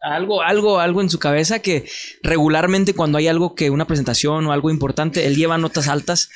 [0.00, 1.88] algo, algo, algo en su cabeza que
[2.22, 6.30] regularmente cuando hay algo que una presentación o algo importante, él lleva notas altas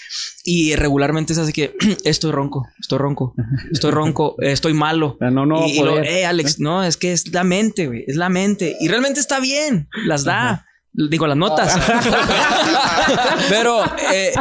[0.45, 3.35] y regularmente se hace que estoy ronco, estoy ronco,
[3.73, 5.17] estoy ronco, eh, estoy malo.
[5.21, 8.05] Ah, No, no y, y lo, eh, Alex, no, es que es la mente, güey,
[8.07, 8.77] es la mente.
[8.81, 10.67] Y realmente está bien, las da.
[10.93, 11.77] Digo, las notas.
[13.49, 14.33] Pero eh,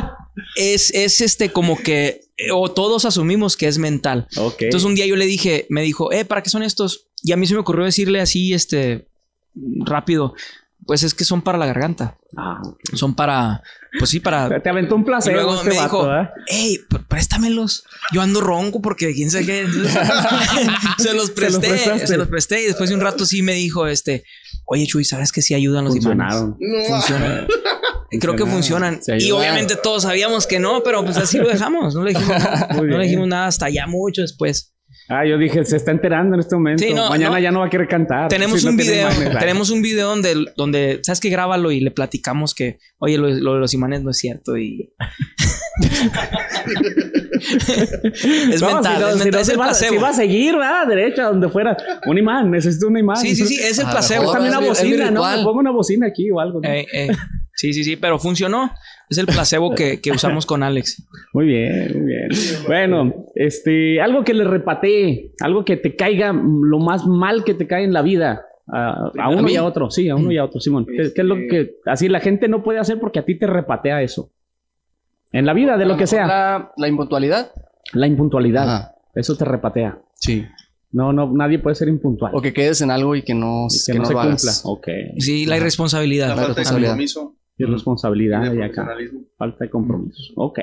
[0.55, 4.27] es, es este como que, eh, o todos asumimos que es mental.
[4.37, 4.63] Ok.
[4.63, 7.09] Entonces un día yo le dije, me dijo, eh, ¿para qué son estos?
[7.23, 9.07] Y a mí se me ocurrió decirle así, este,
[9.85, 10.33] rápido,
[10.85, 12.17] pues es que son para la garganta.
[12.35, 12.79] Ah, ok.
[12.95, 13.61] Son para,
[13.99, 14.61] pues sí, para...
[14.61, 16.29] Te aventó un Y placer luego este me vato, dijo, ¿verdad?
[16.47, 17.85] hey, pr- préstamelos.
[18.11, 19.67] Yo ando ronco porque quién sabe qué.
[20.97, 22.07] Se los presté, prestaste.
[22.07, 22.63] se los presté.
[22.63, 24.23] Y después de un rato sí me dijo, este,
[24.65, 26.35] oye, Chuy, ¿sabes que sí ayudan los imanes?
[26.35, 26.57] Funcionaron.
[26.87, 27.47] Funcionan.
[28.19, 29.01] Creo que funcionan.
[29.03, 31.95] Se Y obviamente todos sabíamos que no, pero pues así lo dejamos.
[31.95, 32.37] No le dijimos
[32.75, 34.73] No le dijimos nada hasta ya mucho después.
[35.09, 36.83] Ah, yo dije, se está enterando en este momento.
[36.83, 37.39] Sí, no, Mañana no.
[37.39, 38.29] ya no va a querer cantar.
[38.29, 41.29] Tenemos Si no un tiene video, tenemos un video donde, donde, ¿sabes qué?
[41.29, 44.91] Grábalo y le platicamos que, oye, lo, lo de los imanes no es cierto y...
[48.51, 49.93] es No, mental, si no- es, si mental, no es el va, placebo.
[49.95, 51.75] si va a seguir, va, derecha, donde fuera.
[52.05, 53.17] Un imán, necesito un imán.
[53.17, 54.31] Sí, sí, sí, es el placebo.
[54.31, 55.23] también una bocina, ¿no?
[55.29, 56.61] Me pongo una bocina aquí o algo.
[56.61, 56.69] ¿no?
[56.69, 57.09] Eh, eh,
[57.55, 58.71] sí, sí, sí, pero funcionó.
[59.09, 61.05] Es el placebo que, que usamos con Alex.
[61.33, 62.27] Muy bien, muy bien.
[62.67, 67.67] Bueno, este, algo que le repatee, algo que te caiga lo más mal que te
[67.67, 68.45] cae en la vida.
[68.65, 70.85] A, a uno y a otro, sí, a uno y a otro, Simón.
[70.85, 73.45] ¿Qué, qué es lo que así la gente no puede hacer porque a ti te
[73.45, 74.31] repatea eso?
[75.31, 76.25] En la vida, de lo que sea.
[76.27, 77.51] La, la impuntualidad.
[77.93, 78.63] La impuntualidad.
[78.75, 78.95] Ajá.
[79.15, 79.99] Eso te repatea.
[80.15, 80.45] Sí.
[80.91, 82.31] No, no, nadie puede ser impuntual.
[82.35, 84.21] O que quedes en algo y que no, Y que no se lo cumpla.
[84.23, 84.61] hagas.
[84.63, 84.87] Ok.
[85.17, 86.29] Sí, la irresponsabilidad.
[86.29, 86.91] La falta de responsabilidad.
[86.91, 87.35] compromiso.
[87.55, 88.89] Y responsabilidad y acá.
[89.37, 90.33] Falta de compromiso.
[90.37, 90.59] Ok.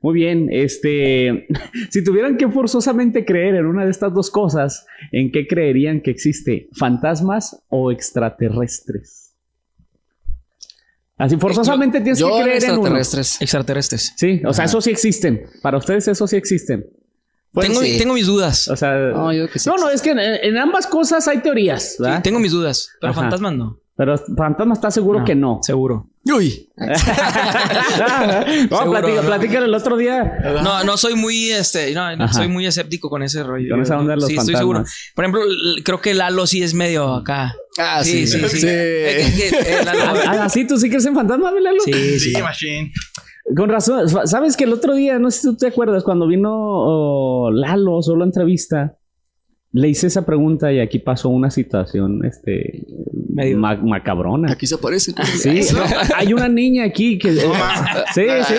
[0.00, 0.48] Muy bien.
[0.50, 1.46] Este,
[1.90, 6.10] si tuvieran que forzosamente creer en una de estas dos cosas, ¿en qué creerían que
[6.10, 6.68] existe?
[6.72, 9.34] ¿Fantasmas o extraterrestres?
[11.18, 12.78] Así forzosamente tienes Yo que en creer en uno.
[12.80, 13.42] extraterrestres.
[13.42, 14.12] Extraterrestres.
[14.16, 15.44] Sí, o sea, esos sí existen.
[15.62, 16.86] Para ustedes esos sí existen.
[17.52, 17.98] Pues tengo, sí.
[17.98, 18.66] tengo mis dudas.
[18.68, 19.68] O sea, No, yo que sí.
[19.68, 23.12] no, no, es que en, en ambas cosas hay teorías, Sí, tengo mis dudas, pero
[23.12, 23.20] Ajá.
[23.20, 23.78] fantasmas no.
[23.94, 25.58] Pero fantasma está seguro No, que no.
[25.62, 26.08] Seguro.
[26.24, 26.68] Uy.
[26.78, 26.86] no,
[28.78, 29.26] Seguro, platica, ¿no?
[29.28, 30.38] platícalo el otro día.
[30.62, 33.70] No, no soy muy, este, no, no, soy muy escéptico con ese rollo.
[33.70, 34.60] Con esa onda de los sí, estoy fantasmas.
[34.60, 34.84] seguro.
[35.14, 35.42] Por ejemplo,
[35.84, 37.54] creo que Lalo sí es medio acá.
[37.78, 38.38] Ah, Sí, sí.
[38.48, 38.66] sí, sí.
[38.68, 40.66] Eh, que- que- eh, Lalo- Ah, ¿sí?
[40.66, 41.80] ¿Tú sí crees en fantasmas, Lalo?
[41.84, 42.32] Sí, sí.
[42.34, 42.92] Sí, machine.
[43.56, 44.08] Con razón.
[44.26, 48.00] ¿Sabes que el otro día, no sé si tú te acuerdas, cuando vino oh, Lalo,
[48.02, 48.94] solo entrevista,
[49.74, 52.84] le hice esa pregunta y aquí pasó una situación, este,
[53.34, 54.52] Medio- ma- macabrona.
[54.52, 55.12] Aquí se aparece.
[55.38, 55.60] Sí,
[56.14, 57.32] hay una niña aquí que...
[58.14, 58.54] sí, sí.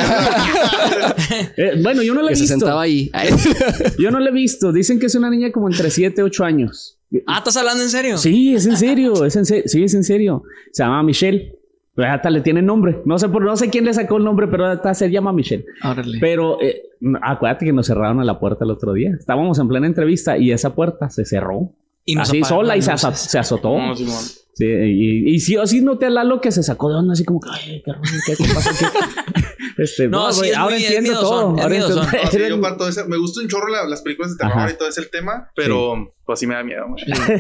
[1.58, 2.58] Eh, bueno, yo no la he Que se visto.
[2.60, 3.12] sentaba ahí.
[4.00, 4.72] Yo no la he visto.
[4.72, 7.00] Dicen que es una niña como entre 7, 8 años.
[7.28, 8.18] Ah, ¿estás hablando en serio?
[8.18, 10.44] Sí, es en serio, es en serio, sí, es en serio.
[10.72, 11.56] Se llama Michelle.
[11.96, 13.02] Pero hasta le tiene nombre.
[13.06, 15.66] No sé por, no sé quién le sacó el nombre, pero hasta se llama Michelle.
[15.84, 16.18] Órale.
[16.20, 16.82] Pero eh,
[17.22, 19.12] acuérdate que nos cerraron a la puerta el otro día.
[19.18, 21.72] Estábamos en plena entrevista y esa puerta se cerró.
[22.06, 23.78] Y así sola y se, azotó.
[23.78, 24.24] No, Simón.
[24.56, 27.24] Sí, y, y sí o sí noté a Lalo que se sacó de onda así
[27.24, 29.46] como que, ay, qué rollo, qué, qué pasa aquí.
[29.78, 31.56] Este, No, sí, güey, es ahora muy- entiendo todo.
[31.56, 32.04] es Ahora miedosón.
[32.06, 34.38] entiendo- No, sí, yo para todo ese- me gustan un chorro la- las películas de
[34.38, 34.72] terror Ajá.
[34.72, 36.86] y todo ese el tema, pero pues sí me da miedo.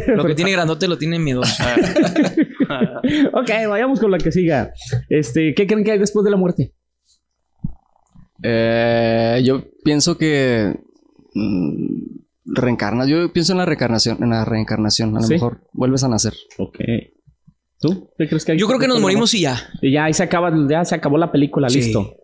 [0.07, 1.53] Lo que tiene grandote lo tiene miedoso.
[3.33, 4.73] ok, vayamos con la que siga.
[5.09, 6.73] Este, ¿qué creen que hay después de la muerte?
[8.43, 10.75] Eh, yo pienso que
[11.33, 11.95] mm,
[12.45, 13.07] reencarnas.
[13.07, 14.21] Yo pienso en la reencarnación.
[14.21, 15.15] En la reencarnación.
[15.15, 15.33] A lo ¿Sí?
[15.35, 16.33] mejor vuelves a nacer.
[16.57, 16.77] Ok.
[17.83, 18.09] ¿Tú?
[18.17, 19.57] ¿Qué crees que hay Yo creo que nos morimos y ya.
[19.81, 21.79] Y ya ahí se acaba, ya se acabó la película, Sí.
[21.79, 22.15] listo.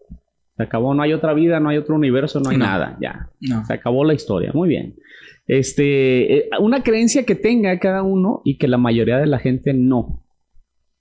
[0.55, 2.66] Se acabó, no hay otra vida, no hay otro universo, no hay No.
[2.66, 3.30] nada, ya.
[3.41, 3.66] No.
[3.66, 4.95] Se acabó la historia, muy bien.
[5.47, 9.74] Este, eh, una creencia que tenga cada uno y que la mayoría de la gente
[9.74, 10.24] no.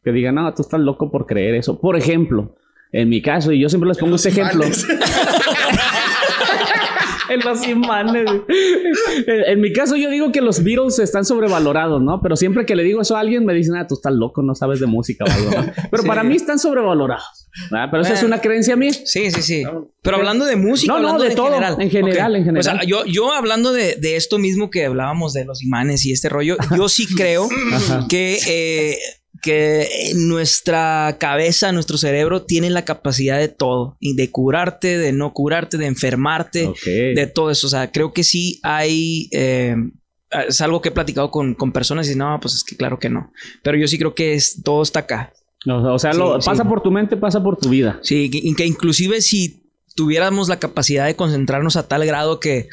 [0.03, 1.81] Que diga, no, tú estás loco por creer eso.
[1.81, 2.57] Por ejemplo,
[2.93, 4.65] en mi caso, y yo siempre les pongo este ejemplo.
[7.31, 8.26] en los imanes.
[9.26, 12.20] En, en mi caso, yo digo que los Beatles están sobrevalorados, ¿no?
[12.22, 14.55] Pero siempre que le digo eso a alguien, me dicen, ah, tú estás loco, no
[14.55, 15.72] sabes de música o algo, ¿no?
[15.91, 17.49] Pero para mí están sobrevalorados.
[17.70, 17.89] ¿verdad?
[17.91, 18.35] Pero esa es Bueno.
[18.37, 18.93] una creencia mía.
[18.93, 19.62] Sí, sí, sí.
[20.03, 20.93] Pero hablando de música.
[20.93, 21.49] No, no, hablando de todo,
[21.81, 22.79] en general, en general.
[22.81, 26.29] ah, yo, yo hablando de, de esto mismo que hablábamos de los imanes y este
[26.29, 27.49] rollo, yo sí creo
[28.09, 28.97] que, eh,
[29.43, 33.97] que nuestra cabeza, nuestro cerebro tiene la capacidad de todo.
[34.01, 37.66] Y de curarte, de no curarte, de enfermarte, de todo eso.
[37.66, 39.28] O sea, creo que sí hay...
[39.32, 39.74] eh,
[40.47, 43.09] es algo que he platicado con, con personas y no, pues es que claro que
[43.09, 43.32] no.
[43.62, 45.32] Pero yo sí creo que es, todo está acá.
[45.66, 46.68] O o sea, lo- pasa sí.
[46.68, 47.99] por tu mente, pasa por tu vida.
[48.03, 49.68] Sí, que, que inclusive si
[49.99, 52.68] tuviéramos la capacidad de concentrarnos a tal grado que,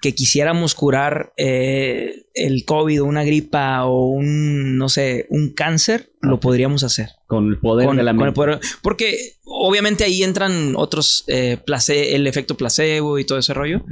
[0.00, 6.12] que quisiéramos curar eh, el COVID o una gripa o un, no sé, un cáncer,
[6.22, 7.08] lo podríamos hacer.
[7.26, 8.34] Con el poder Con- de la con el mente.
[8.36, 13.84] poder- porque obviamente ahí entran otros, eh, place- el efecto placebo y todo ese rollo.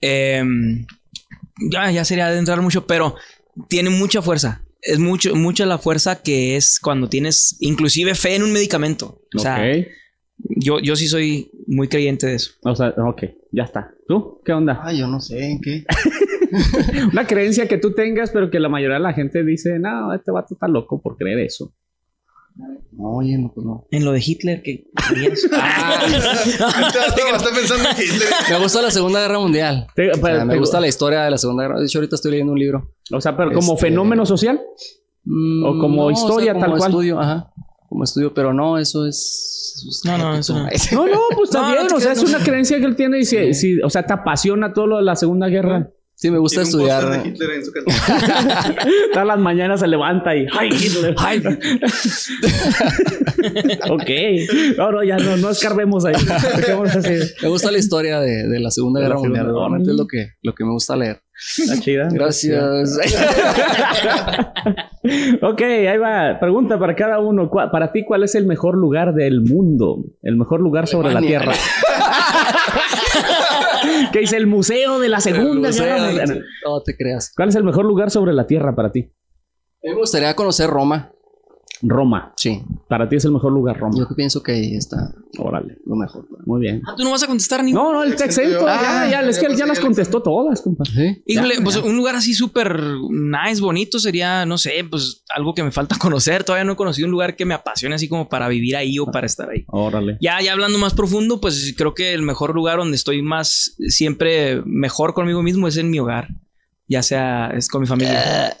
[0.00, 0.42] Eh,
[1.70, 3.16] ya, ya sería de entrar mucho, pero
[3.68, 4.62] tiene mucha fuerza.
[4.80, 9.20] Es mucho, mucha la fuerza que es cuando tienes inclusive fe en un medicamento.
[9.36, 9.88] O sea, Ok.
[10.38, 12.52] Yo, yo sí soy muy creyente de eso.
[12.62, 13.22] O sea, ok,
[13.52, 13.90] ya está.
[14.08, 14.40] ¿Tú?
[14.44, 14.80] ¿Qué onda?
[14.82, 15.84] Ay, yo no sé en qué.
[17.12, 20.30] Una creencia que tú tengas, pero que la mayoría de la gente dice, no, este
[20.30, 21.72] vato está loco por creer eso.
[22.92, 23.86] No, oye, no, pues no.
[23.90, 25.42] En lo de Hitler, que creías?
[25.44, 28.28] Está pensando en Hitler.
[28.50, 29.86] Me gusta la Segunda Guerra Mundial.
[29.94, 31.80] Te- O sea, pero- me gusta la historia de la Segunda Guerra.
[31.80, 32.92] De hecho, ahorita estoy leyendo un libro.
[33.12, 34.60] O sea, pero como Este- fenómeno social.
[35.24, 36.90] Mm, O como historia, como tal cual.
[36.90, 37.52] estudio, ajá.
[37.94, 39.76] Como estudio, pero no, eso es.
[39.76, 40.54] eso es No, no, eso
[40.92, 41.82] No, no, pues está No, bien.
[41.82, 42.28] no te o sea, es no.
[42.28, 45.04] una creencia que él tiene y si, si- o sea, te apasiona todo lo de
[45.04, 45.90] la Segunda Guerra.
[46.16, 47.08] Sí, me gusta estudiar.
[47.22, 48.74] de Hitler en su casa.
[49.12, 51.14] Todas las mañanas se levanta y ¡ay, Hitler!
[51.18, 51.40] ¡Ay!
[53.90, 54.10] ok.
[54.78, 56.14] No, no, ya no, no escarbemos ahí.
[57.42, 59.46] Me gusta la historia de, de la Segunda De Guerra Mundial.
[59.54, 61.20] Realmente es lo que, lo que me gusta leer.
[61.36, 62.08] Está chida.
[62.12, 62.62] Gracias.
[65.42, 66.38] ok, ahí va.
[66.40, 67.48] Pregunta para cada uno.
[67.50, 70.04] ¿Cuál- Para ti, ¿cuál es el mejor lugar del mundo?
[70.22, 71.20] El mejor lugar sobre la.
[71.20, 71.52] Tierra.
[74.12, 76.44] ¿Qué dice el Museo de la Segunda Guerra Mundial?
[76.64, 77.32] No te creas.
[77.34, 79.00] ¿Cuál es el mejor lugar sobre la Tierra para ti?
[79.02, 81.10] A mí me gustaría conocer Roma.
[81.82, 82.32] Roma.
[82.36, 82.62] Sí.
[82.88, 83.94] Para ti es el mejor lugar, Roma.
[83.98, 85.78] Yo que pienso que ahí está Órale.
[85.84, 86.26] lo mejor.
[86.46, 86.80] Muy bien.
[86.86, 88.64] Ah, Tú no vas a contestar ni No, no, él está exento.
[88.68, 90.84] Ah, ya, ya, es que él ya las contestó todas, compa.
[90.84, 91.22] Sí.
[91.26, 95.72] Híjole, pues un lugar así súper nice, bonito sería, no sé, pues algo que me
[95.72, 96.44] falta conocer.
[96.44, 99.06] Todavía no he conocido un lugar que me apasione así como para vivir ahí o
[99.06, 99.64] para estar ahí.
[99.68, 100.16] Órale.
[100.20, 104.62] Ya, ya hablando más profundo, pues creo que el mejor lugar donde estoy más, siempre
[104.64, 106.28] mejor conmigo mismo es en mi hogar.
[106.86, 108.20] Ya sea es con mi familia.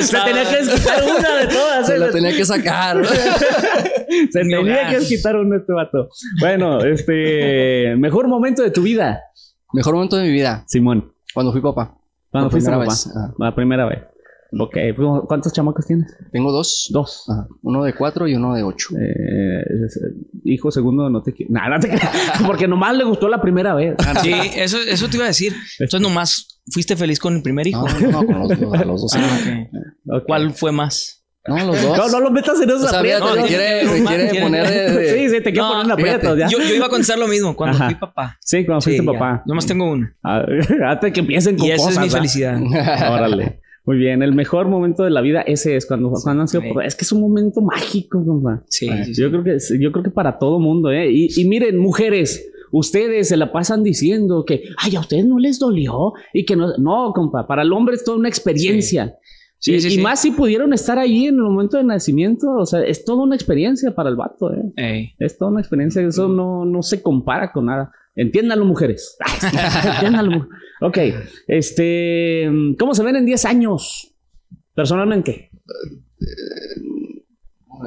[0.00, 1.86] Se tenía que desquitar una de todas.
[1.86, 3.06] Se la tenía que sacar.
[4.30, 6.08] Se tenía que desquitar una este vato.
[6.40, 7.94] Bueno, este.
[7.96, 9.22] Mejor momento de tu vida,
[9.72, 10.64] Mejor momento de mi vida.
[10.66, 11.12] Simón.
[11.34, 11.94] Cuando fui papá.
[12.30, 13.34] Cuando fuiste primera papá.
[13.38, 14.00] La primera vez.
[14.58, 14.76] Ok.
[14.96, 16.16] pues, ¿Cuántos chamacos tienes?
[16.32, 16.88] Tengo dos.
[16.90, 17.24] Dos.
[17.28, 17.46] Ajá.
[17.62, 18.90] Uno de cuatro y uno de ocho.
[18.98, 20.00] Eh, es-
[20.44, 21.52] hijo segundo, no te quiero.
[21.54, 21.90] Nada, no te.
[22.46, 23.94] Porque nomás le gustó la primera vez.
[24.22, 25.52] Sí, eso, eso te iba a decir.
[25.78, 27.86] Entonces nomás fuiste feliz con el primer hijo.
[28.00, 29.12] No, no, con los, dos- a los dos.
[29.16, 30.20] Ah.
[30.26, 31.16] ¿Cuál fue más?
[31.46, 31.96] No, los dos.
[31.96, 33.32] No, no lo metas en esos O sea, aprietos.
[33.32, 35.70] te no, quiere, no, te quiere quiere- poner de, de- Sí, sí, te quiero No,
[35.72, 36.48] poner en aprietos ya.
[36.48, 37.86] Yo, yo iba a contestar lo mismo cuando Ajá.
[37.86, 38.36] fui papá.
[38.40, 39.12] Sí, cuando fuiste ya.
[39.12, 39.42] papá.
[39.46, 40.08] Nomás tengo uno.
[40.22, 40.42] Ah,
[40.88, 41.92] Antes que empiecen con Y esa cosas.
[41.92, 42.18] es mi ¿verdad?
[42.18, 43.12] felicidad.
[43.12, 43.60] Órale.
[43.88, 46.68] Muy bien, el mejor momento de la vida ese es cuando, cuando han sido Sí.
[46.84, 48.62] Es que es un momento mágico, compa.
[48.68, 49.22] Sí, sí, sí.
[49.22, 51.10] Yo creo que yo creo que para todo mundo, ¿eh?
[51.10, 55.58] Y, y miren, mujeres, ustedes se la pasan diciendo que, ay, a ustedes no les
[55.58, 59.16] dolió y que no, no, compa, para el hombre es toda una experiencia.
[59.58, 60.00] Sí, y, sí, y sí.
[60.02, 63.36] más si pudieron estar ahí en el momento de nacimiento, o sea, es toda una
[63.36, 64.70] experiencia para el vato, ¿eh?
[64.76, 65.12] Ey.
[65.18, 67.90] Es toda una experiencia, eso no, no se compara con nada.
[68.18, 69.16] Entiéndanlo, mujeres.
[69.94, 70.48] Entiéndanlo.
[70.80, 70.98] Ok,
[71.46, 74.12] este, ¿cómo se ven en 10 años?
[74.74, 75.50] Personalmente.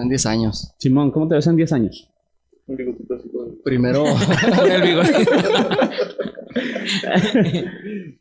[0.02, 0.74] en 10 años.
[0.80, 2.10] Simón, ¿cómo te ves en 10 años?
[3.66, 4.06] Primero,
[4.58, 5.28] Con el bigote.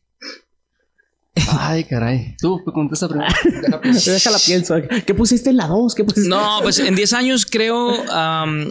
[1.49, 2.35] ay, caray.
[2.39, 3.31] Tú, pues, contesta primero.
[3.83, 4.75] Déjala pienso.
[5.05, 5.95] ¿Qué pusiste en la 2?
[5.95, 6.29] ¿Qué pusiste?
[6.29, 7.93] No, pues en 10 años creo,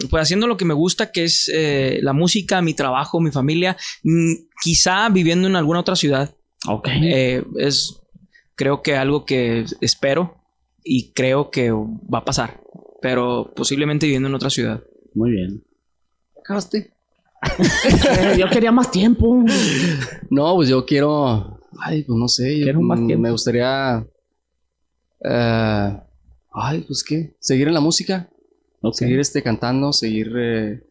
[0.09, 3.77] pues haciendo lo que me gusta, que es eh, la música, mi trabajo, mi familia,
[4.03, 6.33] mm, quizá viviendo en alguna otra ciudad.
[6.67, 6.87] Ok.
[6.91, 7.97] Eh, es,
[8.55, 10.37] creo que algo que espero
[10.83, 12.61] y creo que va a pasar,
[13.01, 14.83] pero posiblemente viviendo en otra ciudad.
[15.13, 15.63] Muy bien.
[16.39, 16.93] ¿Acabaste?
[17.41, 19.43] Eh, yo quería más tiempo.
[20.29, 21.60] No, pues yo quiero.
[21.83, 22.57] Ay, pues no sé.
[22.59, 23.23] yo, Quiero más mm, tiempo.
[23.23, 24.05] Me gustaría.
[25.23, 25.97] eh,
[26.53, 27.35] ay, pues qué.
[27.39, 28.29] Seguir en la música.
[28.93, 29.91] Seguir este, cantando.
[29.93, 30.31] Seguir.
[30.37, 30.81] eh,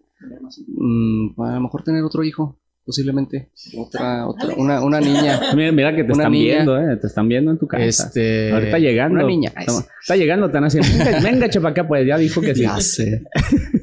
[0.66, 2.56] mm, a lo mejor tener otro hijo.
[2.84, 3.50] posiblemente.
[3.76, 5.40] Otra, otra, una, una niña.
[5.54, 6.54] Mira, mira que te Una están niña.
[6.54, 6.96] viendo, ¿eh?
[6.96, 7.84] Te están viendo en tu casa.
[7.86, 8.50] Este.
[8.52, 9.14] Ahorita llegando.
[9.18, 9.52] Una niña.
[9.56, 10.88] Está, está llegando, están haciendo.
[11.04, 12.62] Venga, venga chepa acá, pues ya dijo que sí.
[12.62, 13.22] Ya sé.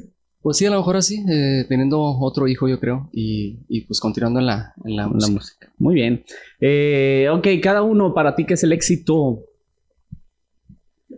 [0.48, 4.00] Pues sí, a lo mejor así, eh, teniendo otro hijo, yo creo, y, y pues
[4.00, 5.70] continuando en la, en la, La música.
[5.76, 6.24] Muy bien.
[6.58, 9.44] Eh, ok, cada uno para ti, ¿qué es el éxito?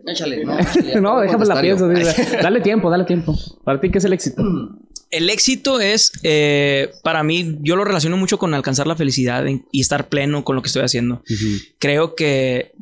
[0.05, 1.87] Échale, no, échale, no, déjame la pienso.
[2.43, 3.33] Dale tiempo, dale tiempo.
[3.63, 4.43] Para ti, ¿qué es el éxito?
[5.11, 9.81] El éxito es, eh, para mí, yo lo relaciono mucho con alcanzar la felicidad y
[9.81, 11.21] estar pleno con lo que estoy haciendo.
[11.79, 12.73] Creo que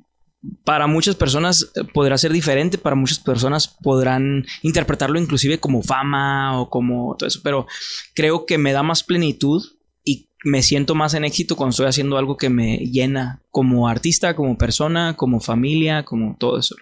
[0.64, 6.60] para muchas personas eh, podrá ser diferente, para muchas personas podrán interpretarlo inclusive como fama
[6.60, 7.68] o como todo eso, pero
[8.16, 9.64] creo que me da más plenitud
[10.04, 14.36] y me siento más en éxito cuando estoy haciendo algo que me llena como artista,
[14.36, 16.76] como persona, como familia, como todo eso.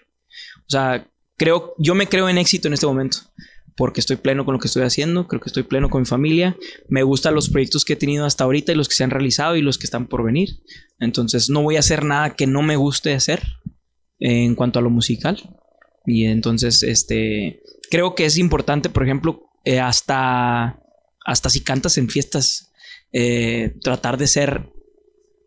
[0.60, 3.20] O sea, creo, yo me creo en éxito en este momento
[3.78, 6.58] porque estoy pleno con lo que estoy haciendo, creo que estoy pleno con mi familia,
[6.90, 9.56] me gustan los proyectos que he tenido hasta ahorita y los que se han realizado
[9.56, 10.50] y los que están por venir.
[11.00, 13.44] Entonces no voy a hacer nada que no me guste hacer
[14.20, 15.38] en cuanto a lo musical.
[16.06, 17.62] Y entonces, este,
[17.92, 20.80] creo que es importante, por ejemplo, eh, hasta,
[21.26, 22.72] hasta si cantas en fiestas,
[23.12, 24.70] eh, tratar de ser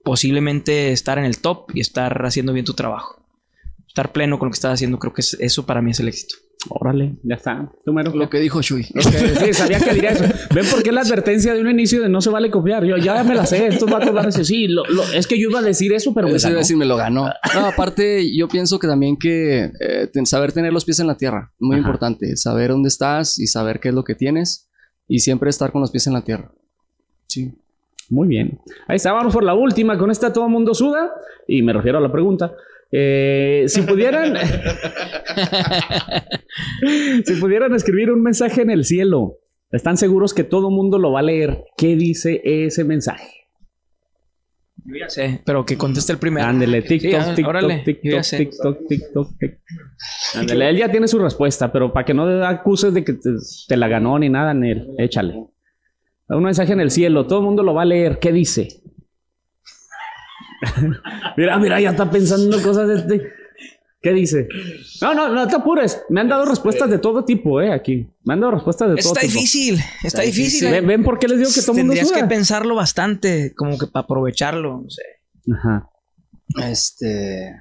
[0.05, 3.27] posiblemente estar en el top y estar haciendo bien tu trabajo.
[3.89, 6.09] Estar pleno con lo que estás haciendo, creo que es- eso para mí es el
[6.09, 6.37] éxito.
[6.69, 7.73] Órale, ya está.
[7.85, 8.83] Tú, Mero, Lo que dijo Shui.
[8.85, 10.25] Sí, sabía que diría eso.
[10.55, 12.85] ¿Ven por qué la advertencia de un inicio de no se vale copiar?
[12.85, 13.67] Yo ya me la sé.
[13.69, 16.13] Estos vatos van a decir, sí, lo- lo- es que yo iba a decir eso,
[16.13, 16.55] pero me ganó.
[16.57, 17.31] a decir, me lo ganó.
[17.55, 21.51] No, aparte, yo pienso que también que eh, saber tener los pies en la tierra,
[21.59, 21.87] muy Ajá.
[21.87, 22.37] importante.
[22.37, 24.69] Saber dónde estás y saber qué es lo que tienes
[25.09, 26.53] y siempre estar con los pies en la tierra.
[27.27, 27.55] Sí.
[28.11, 28.61] Muy bien.
[28.87, 29.97] Ahí está, vamos por la última.
[29.97, 31.11] Con esta todo el mundo suda.
[31.49, 32.53] Y me refiero a la pregunta.
[32.93, 34.35] Eh, si pudieran.
[37.25, 39.39] si pudieran escribir un mensaje en el cielo,
[39.71, 41.65] ¿están seguros que todo el mundo lo va a leer?
[41.77, 43.29] ¿Qué dice ese mensaje?
[44.85, 46.47] Yo ya sé, pero que conteste el primero.
[46.47, 48.39] Ándele, Sí, TikTok, ah, TikTok, órale, yo TikTok, ya sé.
[48.39, 49.61] TikTok, TikTok, TikTok.
[50.37, 53.31] Ándele, él ya tiene su respuesta, pero para que no acuses de que te,
[53.69, 55.35] te la ganó ni nada, Nel, échale.
[56.29, 58.19] Un mensaje en el cielo, todo el mundo lo va a leer.
[58.21, 58.69] ¿Qué dice?
[61.37, 63.33] mira, mira, ya está pensando cosas de este.
[64.03, 64.49] ¿Qué dice?
[65.03, 66.03] No, no, no te apures.
[66.09, 68.09] Me han dado respuestas de todo tipo, eh, aquí.
[68.25, 69.35] Me han dado respuestas de todo Está tipo.
[69.35, 70.71] difícil, está difícil.
[70.87, 74.05] ¿Ven, por qué les digo que todo mundo Tendrías que pensarlo bastante, como que para
[74.05, 74.83] aprovecharlo.
[74.83, 75.03] No sé.
[75.53, 75.91] Ajá.
[76.67, 77.55] Este.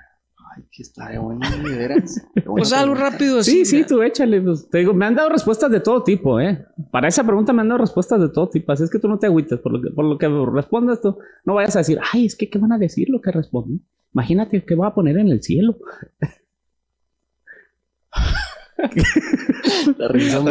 [0.71, 2.21] Que está de bueno, de veras.
[2.45, 3.43] Pues algo rápido.
[3.43, 4.41] Sí, sí, tú échale.
[4.41, 6.65] pues, te digo, me han dado respuestas de todo tipo, ¿eh?
[6.91, 8.71] Para esa pregunta me han dado respuestas de todo tipo.
[8.71, 11.17] Así es que tú no te agüites por lo que, por lo que respondas tú.
[11.45, 13.81] No vayas a decir, ay, es que ¿qué van a decir lo que respondí?
[14.13, 15.77] Imagínate qué voy a poner en el cielo.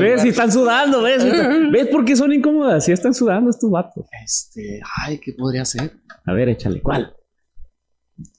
[0.01, 0.23] ¿Ves?
[0.23, 1.25] Si están sudando, ¿ves?
[1.73, 2.85] ¿Ves por qué son incómodas?
[2.85, 4.07] Si están sudando estos vatos.
[4.25, 4.81] Este.
[5.03, 5.93] Ay, ¿qué podría ser?
[6.25, 6.83] A ver, échale.
[6.83, 7.15] ¿Cuál?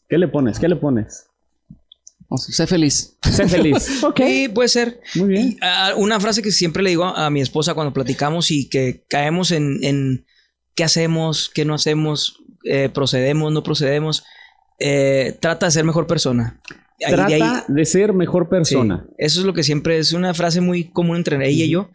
[0.07, 0.59] ¿Qué le pones?
[0.59, 1.28] ¿Qué le pones?
[2.29, 3.17] No sé, sé feliz.
[3.31, 4.03] Sé feliz.
[4.03, 4.21] ok.
[4.25, 5.01] Sí, puede ser.
[5.15, 5.57] Muy bien.
[5.61, 9.03] Ah, una frase que siempre le digo a, a mi esposa cuando platicamos y que
[9.09, 10.25] caemos en, en
[10.75, 14.23] qué hacemos, qué no hacemos, eh, procedemos, no procedemos.
[14.79, 16.61] eh, trata de ser mejor persona.
[17.03, 19.05] Ahí- de Trata ahí- de ser mejor sí, persona.
[19.17, 21.89] eso es lo que siempre es una frase muy común entre ella y yo.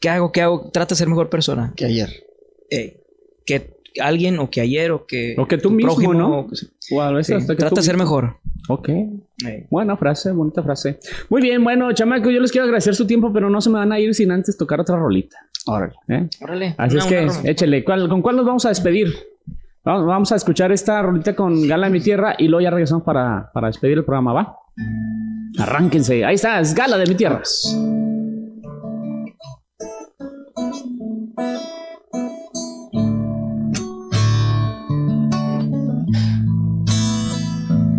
[0.00, 0.32] ¿Qué hago?
[0.32, 0.70] ¿Qué hago?
[0.72, 1.72] Trata de ser mejor persona.
[1.76, 2.24] Que ayer.
[2.70, 3.00] Eh,
[3.46, 6.38] que alguien o que ayer o que, O que tú mismo, prójimo, ¿no?
[6.40, 8.36] o que- sí, O a veces hasta que trata tú de ser mejor.
[8.68, 8.88] Ok.
[8.88, 9.66] Eh.
[9.70, 10.98] Buena frase, bonita frase.
[11.28, 13.92] Muy bien, bueno, chamaco, yo les quiero agradecer su tiempo, pero no se me van
[13.92, 15.36] a ir sin antes tocar otra rolita.
[15.66, 15.94] Órale.
[16.08, 16.28] ¿eh?
[16.40, 16.74] Órale.
[16.78, 17.48] Así una- es que, una broma.
[17.50, 17.84] échele.
[17.84, 19.12] ¿Cuál- ¿Con cuál nos vamos a despedir?
[19.84, 23.04] Vamos, vamos a escuchar esta rolita con Gala de mi tierra y luego ya regresamos
[23.04, 24.56] para, para despedir el programa, ¿va?
[25.58, 26.24] Arránquense.
[26.24, 27.40] Ahí está, es Gala de mi tierra.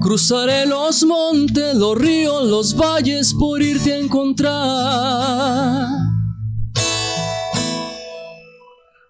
[0.08, 5.86] Cruzaré los montes, los ríos, los valles por irte a encontrar.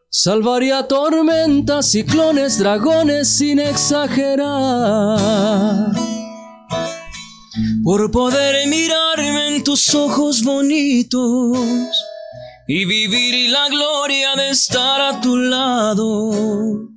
[0.10, 5.20] Salvaría tormentas, ciclones, dragones sin exagerar.
[7.84, 11.60] por poder mirarme en tus ojos bonitos
[12.68, 16.97] y vivir la gloria de estar a tu lado.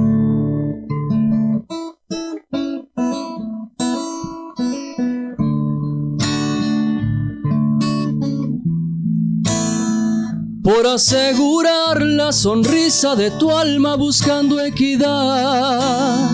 [10.73, 16.29] Por asegurar la sonrisa de tu alma buscando equidad.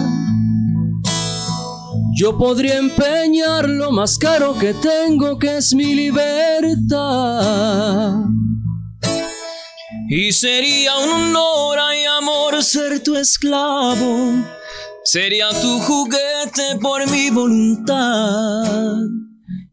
[2.16, 7.06] Yo podría empeñar lo más caro que tengo, que es mi libertad.
[10.10, 14.34] Y sería un honor y amor ser tu esclavo.
[15.04, 18.98] Sería tu juguete por mi voluntad.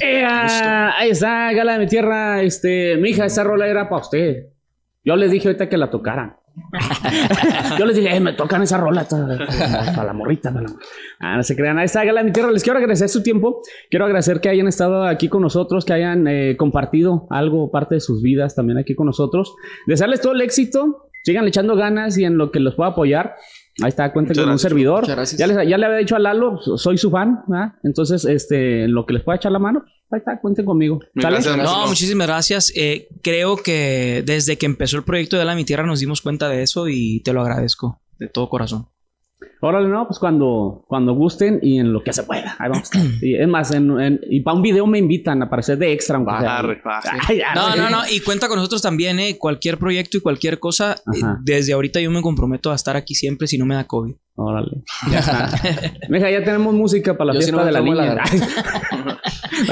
[0.00, 2.42] Ahí está, gala de mi tierra.
[2.42, 4.46] Este, mija, esa rola era para usted.
[5.04, 6.36] Yo les dije ahorita que la tocaran.
[7.78, 10.52] Yo les dije, eh, me tocan esa rola para la morrita.
[10.52, 10.74] para la-
[11.20, 11.78] Ah, no se crean.
[11.78, 12.50] Ahí está, gala de mi tierra.
[12.50, 13.60] Les quiero agradecer su tiempo.
[13.90, 18.00] Quiero agradecer que hayan estado aquí con nosotros, que hayan eh, compartido algo, parte de
[18.00, 19.54] sus vidas también aquí con nosotros.
[19.86, 21.08] Desearles todo el éxito.
[21.24, 23.34] Sigan echando ganas y en lo que los pueda apoyar.
[23.82, 25.00] Ahí está, cuenten Muchas con un gracias, servidor.
[25.02, 25.38] Muchas gracias.
[25.38, 27.42] Ya, les- ya le había dicho a Lalo, soy su fan.
[27.46, 27.74] ¿verdad?
[27.84, 30.98] Entonces, este, lo que les pueda echar la mano, ahí está, cuenten conmigo.
[31.20, 31.36] ¿Sale?
[31.36, 31.56] gracias.
[31.56, 32.72] No, muchísimas gracias.
[32.74, 36.48] Eh, creo que desde que empezó el proyecto de La Mi Tierra nos dimos cuenta
[36.48, 38.88] de eso y te lo agradezco de todo corazón.
[39.60, 42.56] Órale, no, pues cuando, cuando gusten y en lo que se pueda.
[42.58, 42.90] Ahí vamos.
[43.22, 46.16] Y es más, en, en- y para un video me invitan a aparecer de extra.
[46.16, 46.58] aunque sea.
[46.58, 47.18] Arre, arre.
[47.28, 47.54] Ay, arre.
[47.54, 47.98] No, no, no.
[48.10, 49.36] Y cuenta con nosotros también, ¿eh?
[49.38, 50.94] Cualquier proyecto y cualquier cosa.
[51.14, 51.38] eh, Ajá.
[51.42, 54.14] desde ahorita yo me comprometo a estar aquí siempre si no me da COVID.
[54.36, 54.82] Órale.
[55.10, 55.48] Ya está.
[56.08, 58.22] Mija, ya tenemos música para la Yo si fiesta no de la niña.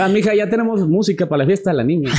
[0.12, 2.10] mija, ya tenemos música para la fiesta de la niña.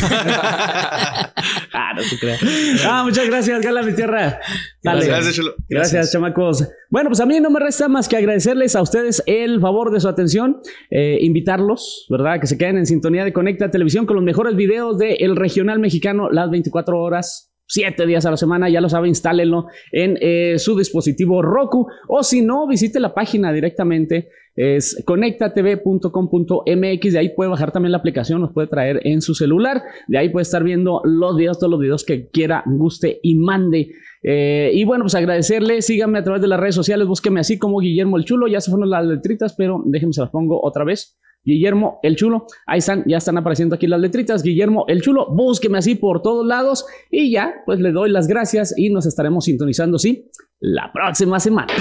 [1.73, 2.41] Ah, no te creas.
[2.85, 4.39] Ah, muchas gracias, Gala mi tierra.
[4.83, 5.05] Dale.
[5.05, 5.55] Gracias, Chulo.
[5.69, 6.67] Gracias, chamacos.
[6.89, 9.99] Bueno, pues a mí no me resta más que agradecerles a ustedes el favor de
[9.99, 12.39] su atención, eh, invitarlos, ¿verdad?
[12.39, 16.29] Que se queden en sintonía de Conecta Televisión con los mejores videos del regional mexicano
[16.29, 17.53] las 24 horas.
[17.69, 22.23] Siete días a la semana, ya lo sabe, instálenlo en eh, su dispositivo Roku o
[22.23, 28.41] si no, visite la página directamente, es conectatv.com.mx, de ahí puede bajar también la aplicación,
[28.41, 31.79] nos puede traer en su celular, de ahí puede estar viendo los videos, todos los
[31.79, 33.91] videos que quiera, guste y mande.
[34.23, 37.79] Eh, y bueno, pues agradecerle, síganme a través de las redes sociales, búsqueme así como
[37.79, 41.19] Guillermo el Chulo, ya se fueron las letritas, pero déjenme se las pongo otra vez.
[41.43, 45.77] Guillermo el Chulo, ahí están, ya están apareciendo aquí las letritas, Guillermo el Chulo, búsqueme
[45.77, 46.87] así por todos lados.
[47.11, 51.71] Y ya, pues le doy las gracias y nos estaremos sintonizando, sí, la próxima semana.